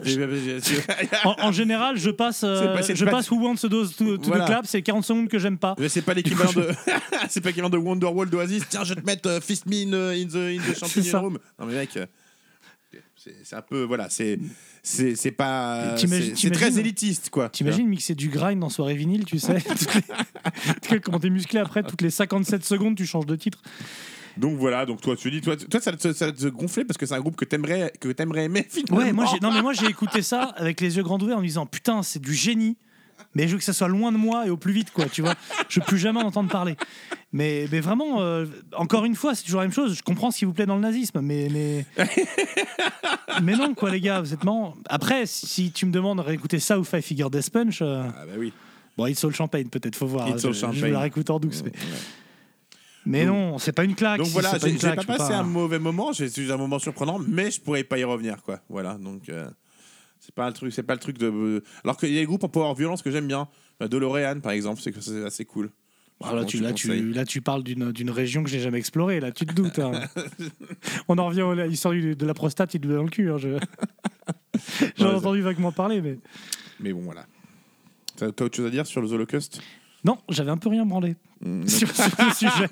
en, 1.25 1.35
en 1.39 1.53
général, 1.53 1.97
je 1.97 2.11
passe, 2.11 2.43
euh, 2.45 2.75
pas- 2.77 2.83
je 2.83 3.05
pas- 3.05 3.11
passe 3.11 3.31
Who 3.31 3.39
Wants 3.41 3.57
to, 3.57 3.69
to 3.69 3.87
Voilà. 4.25 4.45
the 4.45 4.49
Clap, 4.49 4.67
c'est 4.67 4.83
40 4.83 5.05
secondes 5.05 5.29
que 5.29 5.39
j'aime 5.39 5.59
pas. 5.59 5.75
Mais 5.79 5.89
c'est 5.89 6.03
pas 6.03 6.15
l'équivalent 6.15 6.53
de 6.53 6.69
c'est 7.29 7.41
pas 7.41 7.49
l'équivalent 7.51 7.71
de 7.71 7.79
Wonderwall 7.79 8.29
d'Oasis. 8.31 8.65
Tiens, 8.69 8.85
je 8.85 8.95
vais 8.95 9.01
te 9.01 9.07
mettre 9.07 9.29
euh, 9.29 9.41
Fist 9.41 9.67
Me 9.67 9.75
in, 9.87 9.93
euh, 9.93 10.13
in 10.15 10.27
the, 10.27 10.59
in 10.61 10.73
the 10.73 10.77
Champagne 10.79 11.03
ça. 11.05 11.19
Room. 11.21 11.39
Non 11.59 11.67
mais 11.67 11.75
mec, 11.75 11.97
euh, 11.97 12.07
c'est 13.43 13.57
un 13.57 13.63
peu 13.63 13.83
voilà, 13.83 14.09
c'est 14.11 14.39
c'est 14.83 15.17
c'est 15.17 15.31
pas 15.31 15.97
c'est 15.97 16.51
très 16.51 16.79
élitiste 16.79 17.31
quoi. 17.31 17.49
T'imagines 17.49 17.87
mixer 17.89 18.15
du 18.15 18.29
grind 18.29 18.63
en 18.63 18.69
soirée 18.69 18.95
vinyle, 18.95 19.25
tu 19.25 19.39
sais? 19.39 19.59
Les- 20.91 21.01
Comment 21.03 21.19
t'es 21.21 21.31
musclé 21.31 21.59
après, 21.61 21.83
toutes 21.83 22.03
les 22.03 22.11
57 22.11 22.65
secondes, 22.65 22.97
tu 22.97 23.07
changes 23.07 23.27
de 23.27 23.37
titre. 23.37 23.63
Donc 24.37 24.59
voilà, 24.59 24.85
donc 24.85 25.01
toi 25.01 25.15
tu 25.17 25.31
dis 25.31 25.41
toi, 25.41 25.57
toi 25.57 25.81
ça 25.81 25.93
te, 25.93 26.13
ça 26.13 26.33
te 26.33 26.47
gonfler 26.49 26.85
parce 26.85 26.99
que 26.99 27.07
c'est 27.07 27.15
un 27.15 27.21
groupe 27.21 27.37
que 27.37 27.45
t'aimerais 27.45 27.93
que 28.01 28.09
t'aimerais 28.09 28.45
aimer 28.47 28.67
finalement. 28.69 28.97
Ouais, 29.07 29.13
moi 29.13 29.27
non 29.41 29.53
mais 29.53 29.63
moi 29.63 29.73
j'ai 29.73 29.87
écouté 29.87 30.23
ça 30.23 30.43
avec 30.57 30.81
les 30.81 30.97
yeux 30.97 31.05
grands 31.05 31.21
ouverts 31.21 31.39
en 31.39 31.41
me 31.41 31.47
disant 31.47 31.67
putain 31.67 32.03
c'est 32.03 32.21
du 32.21 32.35
génie, 32.35 32.77
mais 33.35 33.47
je 33.49 33.53
veux 33.53 33.59
que 33.59 33.65
ça 33.65 33.73
soit 33.73 33.89
loin 33.89 34.13
de 34.13 34.17
moi 34.17 34.47
et 34.47 34.51
au 34.51 34.57
plus 34.57 34.73
vite 34.73 34.91
quoi, 34.93 35.07
tu 35.07 35.23
vois. 35.23 35.35
Je 35.69 35.81
veux 35.81 35.87
plus 35.87 35.99
jamais 35.99 36.21
en 36.21 36.27
entendre 36.27 36.51
parler. 36.51 36.77
Mais, 37.33 37.67
mais 37.73 37.81
vraiment, 37.81 38.21
euh, 38.21 38.47
encore 38.77 39.05
une 39.05 39.17
fois, 39.17 39.35
c'est 39.35 39.43
toujours 39.43 39.61
la 39.61 39.67
même 39.67 39.75
chose. 39.75 39.95
Je 39.97 40.03
comprends 40.03 40.31
ce 40.31 40.39
qui 40.39 40.45
vous 40.45 40.53
plaît 40.53 40.67
dans 40.67 40.77
le 40.77 40.83
nazisme, 40.83 41.21
mais 41.21 41.49
mais 41.51 41.85
mais 43.43 43.57
non 43.57 43.75
quoi 43.75 43.91
les 43.91 44.01
gars, 44.01 44.21
vous 44.21 44.33
êtes 44.33 44.45
marrants. 44.45 44.77
Après, 44.89 45.27
si 45.27 45.73
tu 45.73 45.87
me 45.87 45.93
demandes 45.93 46.19
de 46.19 46.23
réécouter 46.23 46.59
ça 46.61 46.79
ou 46.79 46.85
Five 46.85 47.01
Figure 47.03 47.31
Death 47.31 47.51
Punch, 47.51 47.81
euh, 47.83 48.03
Ah 48.09 48.25
bah 48.27 48.33
oui. 48.39 48.53
bon 48.97 49.07
It's 49.07 49.25
All 49.25 49.35
Champagne 49.35 49.67
peut-être, 49.69 49.97
faut 49.97 50.07
voir. 50.07 50.29
It's 50.29 50.43
je, 50.43 50.47
All 50.49 50.55
je 50.55 50.59
Champagne. 50.61 50.93
la 50.93 51.01
réécoute 51.01 51.31
en 51.31 51.41
douce. 51.41 51.63
Mais, 51.65 51.71
Ouais. 51.71 51.77
mais 53.07 53.27
Donc- 53.27 53.35
non, 53.37 53.59
c'est 53.59 53.73
pas 53.73 53.85
une 53.85 53.95
claque. 53.95 54.19
Donc 54.19 54.29
si, 54.29 54.33
voilà, 54.33 54.51
pas 54.53 54.59
j'ai 54.59 54.79
pas 54.79 54.95
je 55.01 55.07
passé 55.07 55.19
pas- 55.29 55.37
un 55.39 55.43
mauvais 55.43 55.79
moment, 55.79 56.13
j'ai 56.13 56.29
eu 56.41 56.53
un 56.53 56.57
moment 56.57 56.79
surprenant, 56.79 57.19
mais 57.27 57.51
je 57.51 57.61
pourrais 57.61 57.85
pas 57.85 57.99
y 57.99 58.05
revenir 58.05 58.43
quoi. 58.43 58.61
Voilà, 58.69 58.95
donc 58.95 59.29
euh, 59.29 59.49
c'est 60.25 60.35
pas 60.35 60.47
le 60.47 60.53
truc, 60.55 60.73
c'est 60.73 60.83
pas 60.83 60.95
le 60.95 61.01
truc 61.01 61.19
de. 61.19 61.63
Alors 61.85 61.97
qu'il 61.97 62.11
y 62.13 62.17
a 62.17 62.21
des 62.21 62.27
groupes 62.27 62.45
en 62.45 62.49
power 62.49 62.75
violence 62.77 63.03
que 63.03 63.11
j'aime 63.11 63.27
bien, 63.29 63.49
Euh, 63.83 63.89
DeLorean 63.89 64.41
par 64.41 64.53
exemple, 64.53 64.81
c'est 64.81 64.93
que 64.93 65.01
c'est 65.01 65.25
assez 65.25 65.45
cool. 65.45 65.71
Ah, 66.23 66.35
là, 66.35 66.45
tu, 66.45 66.59
je 66.59 66.63
là, 66.63 66.73
tu, 66.73 67.13
là, 67.13 67.25
tu 67.27 67.41
parles 67.43 67.63
d'une 67.65 67.91
d'une 67.93 68.09
région 68.11 68.43
que 68.45 68.49
j'ai 68.49 68.61
jamais 68.61 68.79
explorée. 68.79 69.19
Là, 69.21 69.33
tu 69.33 69.45
te 69.47 69.53
doutes. 69.53 69.79
hein. 69.81 69.93
On 71.09 71.19
en 71.19 71.27
revient 71.27 71.43
à 71.61 71.67
l'histoire 71.67 71.93
de 71.93 72.25
la 72.27 72.35
prostate 72.35 72.71
du 72.77 72.79
doigt 72.79 72.97
dans 72.97 73.03
le 73.03 73.11
cul. 73.11 73.31
hein, 73.31 73.37
je- 73.37 73.59
J'en 74.97 75.07
ai 75.07 75.11
Ouais, 75.11 75.15
entendu 75.17 75.41
vaguement 75.43 75.73
parler, 75.73 76.01
mais 76.01 76.19
Mais 76.81 76.93
bon 76.93 77.03
voilà. 77.03 77.27
T'as 78.17 78.31
t'as 78.31 78.45
autre 78.45 78.57
chose 78.57 78.67
à 78.67 78.71
dire 78.71 78.87
sur 78.87 79.03
le 79.03 79.13
Holocaust? 79.13 79.61
Non, 80.05 80.19
j'avais 80.29 80.51
un 80.51 80.57
peu 80.59 80.69
rien 80.69 80.85
branlé 80.87 81.17
Mm. 81.45 81.67
sur, 81.67 81.95
sur 81.95 82.05
le 82.27 82.33
sujet. 82.35 82.69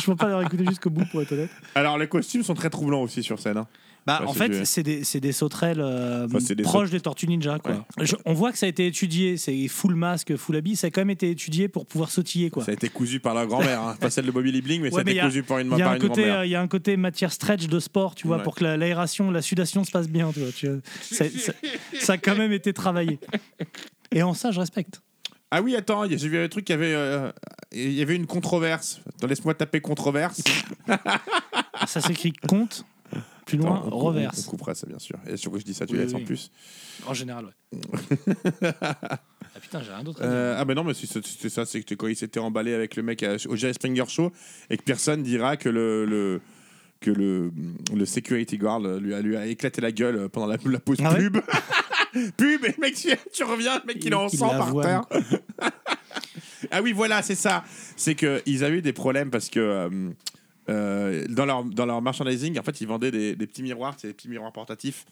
je 0.00 0.04
peux 0.06 0.16
pas 0.16 0.28
leur 0.28 0.42
écouter 0.42 0.64
jusqu'au 0.68 0.90
bout 0.90 1.04
pour 1.10 1.22
être 1.22 1.32
honnête. 1.32 1.50
Alors, 1.74 1.96
les 1.96 2.06
costumes 2.08 2.42
sont 2.42 2.52
très 2.54 2.68
troublants 2.70 3.00
aussi 3.02 3.22
sur 3.22 3.38
scène. 3.38 3.56
hein. 3.56 3.66
Bah, 4.06 4.20
Ouais, 4.22 4.28
en 4.28 4.32
fait, 4.32 4.64
c'est 4.64 4.82
des, 4.82 5.32
sauterelles 5.32 5.80
euh, 5.80 6.26
Enfin, 6.26 6.38
des 6.54 6.62
proches 6.62 6.90
des 6.90 7.00
tortues 7.00 7.28
ninja. 7.28 7.58
Quoi. 7.58 7.72
Ouais. 7.98 8.06
Je- 8.06 8.16
on 8.24 8.32
voit 8.32 8.50
que 8.50 8.58
ça 8.58 8.64
a 8.66 8.68
été 8.68 8.86
étudié, 8.86 9.36
c'est 9.36 9.68
full 9.68 9.94
masque, 9.94 10.36
full 10.36 10.56
habit, 10.56 10.76
ça 10.76 10.86
a 10.86 10.90
quand 10.90 11.02
même 11.02 11.10
été 11.10 11.30
étudié 11.30 11.68
pour 11.68 11.84
pouvoir 11.86 12.10
sautiller. 12.10 12.48
Quoi. 12.50 12.64
Ça 12.64 12.70
a 12.70 12.74
été 12.74 12.88
cousu 12.88 13.20
par 13.20 13.34
la 13.34 13.44
grand-mère, 13.46 13.80
hein. 13.82 13.96
pas 14.00 14.08
celle 14.10 14.24
de 14.26 14.30
Bobby 14.30 14.52
Liebling, 14.52 14.82
mais 14.82 14.90
ça 14.90 15.00
a 15.00 15.04
mais 15.04 15.12
été 15.12 15.20
a- 15.20 15.26
cousu 15.26 15.42
par 15.42 15.58
une, 15.58 15.68
par 15.68 15.78
un 15.80 15.96
une 15.96 16.06
grand-mère. 16.08 16.38
euh, 16.40 16.46
il 16.46 16.50
y 16.50 16.54
a 16.54 16.60
un 16.62 16.68
côté 16.68 16.96
matière 16.96 17.30
stretch 17.32 17.66
de 17.68 17.78
sport, 17.78 18.14
tu 18.14 18.26
vois, 18.26 18.38
Ouais. 18.38 18.42
pour 18.42 18.54
que 18.54 18.64
la- 18.64 18.76
l'aération, 18.78 19.30
la 19.30 19.42
sudation 19.42 19.84
se 19.84 19.90
passe 19.90 20.08
bien. 20.08 20.30
Tu 20.32 20.40
vois, 20.40 20.52
tu 20.52 20.66
vois. 20.68 20.78
Ça, 21.02 21.24
ça- 21.30 21.52
ça 21.98 22.12
a 22.14 22.18
quand 22.18 22.36
même 22.36 22.52
été 22.52 22.72
travaillé. 22.72 23.18
Et 24.12 24.22
en 24.22 24.32
ça, 24.34 24.50
je 24.50 24.60
respecte. 24.60 25.02
Ah 25.50 25.62
oui, 25.62 25.74
attends, 25.74 26.06
j'ai 26.08 26.16
vu 26.28 26.38
un 26.38 26.48
truc, 26.48 26.68
il 26.68 26.72
y 26.72 26.74
avait, 26.74 26.94
euh, 26.94 27.32
il 27.72 27.92
y 27.92 28.02
avait 28.02 28.14
une 28.16 28.26
controverse. 28.26 29.00
Attends, 29.16 29.26
Laisse-moi 29.26 29.54
taper 29.54 29.80
controverse. 29.80 30.42
Ça 31.86 32.00
s'écrit 32.00 32.32
compte, 32.32 32.84
plus 33.46 33.58
loin, 33.58 33.78
Attends, 33.78 33.88
on- 33.96 33.98
reverse. 33.98 34.44
On 34.46 34.50
coupera 34.50 34.74
ça, 34.74 34.86
bien 34.86 34.98
sûr. 35.00 35.16
Et 35.26 35.36
sur 35.36 35.50
que 35.50 35.58
je 35.58 35.64
dis 35.64 35.74
ça, 35.74 35.86
tu 35.86 35.94
Oui, 35.94 36.00
laisses 36.00 36.14
en 36.14 36.18
oui. 36.18 36.24
plus. 36.24 36.50
En 37.06 37.14
général, 37.14 37.46
ouais. 37.46 37.80
ah 38.72 39.60
putain, 39.60 39.80
j'ai 39.82 39.90
rien 39.92 40.04
d'autre 40.04 40.22
à 40.22 40.26
dire. 40.26 40.32
Euh, 40.32 40.54
ah 40.58 40.64
ben 40.64 40.74
non, 40.74 40.84
mais 40.84 40.94
c'est- 40.94 41.06
c'était 41.26 41.48
ça, 41.48 41.64
c'est 41.66 41.82
que 41.82 41.94
quand 41.94 42.06
il 42.06 42.14
s'était 42.16 42.38
emballé 42.40 42.74
avec 42.74 42.94
le 42.96 43.02
mec 43.02 43.22
à- 43.22 43.36
au 43.48 43.56
Jerry 43.56 43.74
Springer 43.74 44.04
Show 44.08 44.30
et 44.68 44.76
que 44.76 44.82
personne 44.82 45.22
dira 45.22 45.56
que 45.56 45.68
le, 45.68 46.04
le 46.04 46.40
que 47.00 47.10
le, 47.10 47.50
le 47.94 48.04
security 48.04 48.58
guard 48.58 48.80
lui 48.80 49.14
a, 49.14 49.22
lui 49.22 49.34
a 49.34 49.46
éclaté 49.46 49.80
la 49.80 49.90
gueule 49.90 50.28
pendant 50.28 50.46
la, 50.46 50.58
la 50.66 50.78
pause 50.80 50.98
Ah 51.02 51.14
ouais 51.14 51.18
pub. 51.30 51.38
pub, 52.36 52.64
et 52.64 52.74
mec, 52.80 52.94
tu, 52.94 53.08
tu 53.32 53.44
reviens, 53.44 53.78
le 53.80 53.86
mec, 53.86 53.98
il 54.04 54.12
est 54.12 54.14
en 54.14 54.28
sang 54.28 54.48
par 54.50 54.72
terre. 54.82 55.02
ah 56.70 56.82
oui, 56.82 56.92
voilà, 56.92 57.22
c'est 57.22 57.34
ça. 57.34 57.64
C'est 57.96 58.14
qu'ils 58.14 58.64
avaient 58.64 58.78
eu 58.78 58.82
des 58.82 58.92
problèmes 58.92 59.30
parce 59.30 59.48
que 59.48 59.60
euh, 59.60 60.10
euh, 60.68 61.24
dans, 61.28 61.46
leur, 61.46 61.64
dans 61.64 61.86
leur 61.86 62.00
merchandising, 62.02 62.58
en 62.58 62.62
fait, 62.62 62.80
ils 62.80 62.86
vendaient 62.88 63.10
des, 63.10 63.34
des 63.36 63.46
petits 63.46 63.62
miroirs, 63.62 63.94
c'est 63.98 64.08
des 64.08 64.14
petits 64.14 64.28
miroirs 64.28 64.52
portatifs 64.52 65.04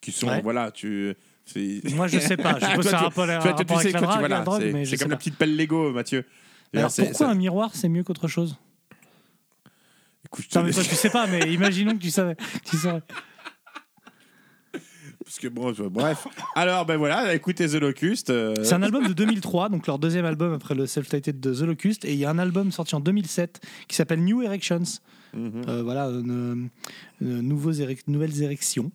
qui 0.00 0.12
sont, 0.12 0.28
Ouais. 0.28 0.40
voilà, 0.42 0.70
tu. 0.70 1.14
Moi, 1.94 2.06
je 2.06 2.18
sais 2.20 2.36
pas. 2.36 2.58
Je 2.60 2.66
suppose 2.70 2.84
que 2.84 2.90
ça 2.90 2.98
a 3.00 3.10
tu- 3.10 3.14
sais 3.14 3.26
la 3.26 3.52
que 3.54 3.62
tu- 3.62 3.64
drague, 3.64 4.18
voilà, 4.20 4.38
la 4.38 4.44
drogue, 4.44 4.84
c'est- 4.84 4.96
comme 4.98 5.10
la 5.10 5.16
petite 5.16 5.36
pelle 5.36 5.56
Lego, 5.56 5.90
Mathieu. 5.92 6.24
Alors 6.74 6.92
pourquoi 6.94 7.12
ça- 7.14 7.28
un 7.28 7.34
miroir 7.34 7.70
c'est 7.74 7.88
mieux 7.88 8.04
qu'autre 8.04 8.28
chose? 8.28 8.56
Écoute, 10.24 10.44
je 10.44 10.50
te 10.50 10.58
Non 10.58 10.64
mais 10.64 10.72
toi 10.72 10.84
tu 10.84 10.94
sais 10.94 11.10
pas, 11.10 11.26
mais 11.26 11.52
imaginons 11.52 11.92
que 11.96 12.02
tu 12.02 12.10
savais. 12.10 12.36
Tu 12.64 12.76
saurais. 12.76 13.02
Parce 15.30 15.38
que 15.38 15.46
bon, 15.46 15.72
je- 15.72 15.84
bref. 15.84 16.26
Alors, 16.56 16.84
ben 16.86 16.96
voilà, 16.96 17.32
écoutez 17.34 17.68
The 17.68 17.74
Locust. 17.74 18.30
euh, 18.30 18.52
C'est 18.64 18.74
un 18.74 18.82
album 18.82 19.06
de 19.06 19.12
2003, 19.12 19.68
donc 19.68 19.86
leur 19.86 20.00
deuxième 20.00 20.24
album 20.24 20.52
après 20.52 20.74
le 20.74 20.88
self-titled 20.88 21.38
de 21.38 21.54
The 21.54 21.60
Locust, 21.60 22.04
et 22.04 22.12
il 22.14 22.18
y 22.18 22.24
a 22.24 22.30
un 22.30 22.38
album 22.40 22.72
sorti 22.72 22.96
en 22.96 23.00
2007 23.00 23.60
qui 23.86 23.94
s'appelle 23.94 24.24
New 24.24 24.42
Erections. 24.42 24.82
mhm. 25.32 25.62
Euh, 25.68 25.82
voilà, 25.84 26.06
une- 26.06 26.68
une 27.20 27.42
nouveaux 27.42 27.70
érec- 27.70 28.02
nouvelles 28.08 28.42
érections. 28.42 28.90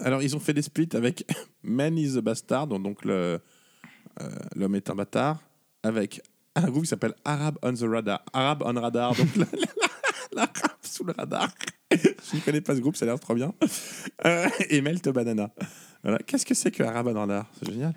Alors, 0.00 0.24
ils 0.24 0.34
ont 0.34 0.40
fait 0.40 0.54
des 0.54 0.62
splits 0.62 0.88
avec 0.94 1.24
Man 1.62 1.96
is 1.96 2.18
a 2.18 2.20
Bastard, 2.20 2.66
dont 2.66 2.80
donc 2.80 3.04
le, 3.04 3.38
euh, 4.20 4.28
l'homme 4.56 4.74
est 4.74 4.90
un 4.90 4.96
bâtard, 4.96 5.38
avec 5.84 6.20
un 6.56 6.68
groupe 6.68 6.82
qui 6.82 6.88
s'appelle 6.88 7.14
Arab 7.24 7.58
on 7.62 7.72
the 7.72 7.84
Radar. 7.84 8.24
Arab 8.32 8.64
on 8.66 8.72
Radar, 8.80 9.14
donc 9.14 9.36
la- 9.36 9.44
la- 9.52 9.58
la- 9.60 9.86
l'arabe 10.32 10.72
sous 10.82 11.04
le 11.04 11.12
radar. 11.16 11.48
Je 11.92 12.34
ne 12.36 12.40
connais 12.40 12.60
pas 12.60 12.74
ce 12.74 12.80
groupe, 12.80 12.96
ça 12.96 13.04
a 13.04 13.06
l'air 13.06 13.20
trop 13.20 13.34
bien. 13.36 13.54
Euh, 14.24 14.48
et 14.70 14.80
Melt 14.80 15.08
Banana. 15.10 15.50
Voilà. 16.06 16.20
Qu'est-ce 16.24 16.46
que 16.46 16.54
c'est 16.54 16.70
que 16.70 16.84
Arab 16.84 17.08
on 17.08 17.14
Radar 17.14 17.46
C'est 17.58 17.68
génial. 17.68 17.92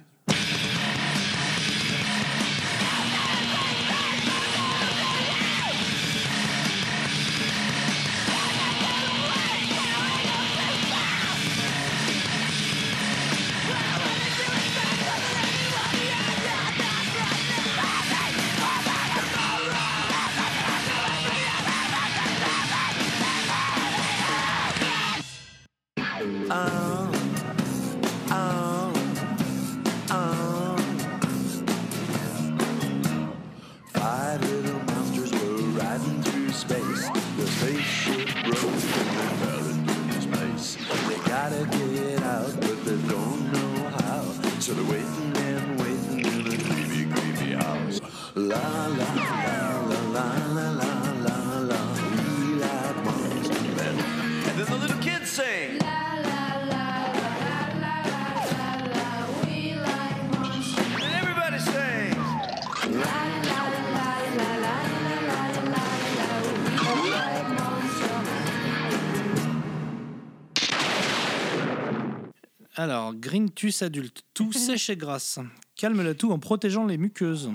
Alors, 72.80 73.13
Greentus 73.13 73.82
adulte, 73.82 74.24
tout 74.34 74.54
sèche 74.54 74.89
et 74.89 74.96
grasse. 74.96 75.38
Calme 75.76 76.02
la 76.02 76.13
toux 76.13 76.32
en 76.32 76.39
protégeant 76.39 76.86
les 76.86 76.98
muqueuses. 76.98 77.52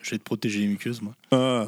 Je 0.00 0.12
vais 0.12 0.18
te 0.18 0.24
protéger 0.24 0.60
les 0.60 0.66
muqueuses, 0.68 1.02
moi. 1.02 1.14
Ah. 1.30 1.66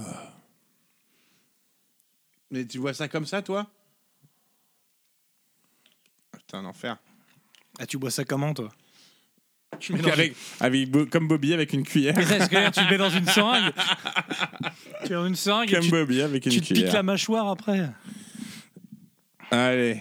Mais 2.51 2.64
tu 2.64 2.79
vois 2.79 2.95
ça 2.95 3.07
comme 3.09 3.27
ça, 3.27 3.43
toi? 3.43 3.67
Putain, 6.33 6.59
un 6.61 6.64
enfer. 6.64 6.97
Ah, 7.79 7.85
tu 7.87 7.99
bois 7.99 8.11
ça 8.11 8.25
comment, 8.25 8.55
toi? 8.55 8.71
Tu 9.81 9.93
mets 9.93 10.01
dans 10.01 10.09
Avec, 10.11 10.35
avec 10.61 10.90
Bo- 10.90 11.05
comme 11.07 11.29
Bobby 11.29 11.53
avec 11.53 11.73
une 11.75 11.83
cuillère. 11.83 12.17
une- 12.19 12.25
Qu'est-ce 12.27 12.49
que 12.49 12.71
tu 12.71 12.81
le 12.85 12.90
mets 12.90 12.97
dans 12.97 13.11
une 13.11 13.27
seringue? 13.27 13.73
Tu 15.05 15.12
es 15.12 15.14
dans 15.14 15.27
une 15.27 15.35
seringue 15.35 15.69
et 15.69 15.73
Comme 15.75 15.85
tu, 15.85 15.90
Bobby 15.90 16.23
avec 16.23 16.47
une 16.47 16.53
tu 16.53 16.61
te 16.61 16.67
piques 16.69 16.77
cuillère. 16.77 16.95
la 16.95 17.03
mâchoire 17.03 17.49
après. 17.49 17.90
Allez. 19.51 20.01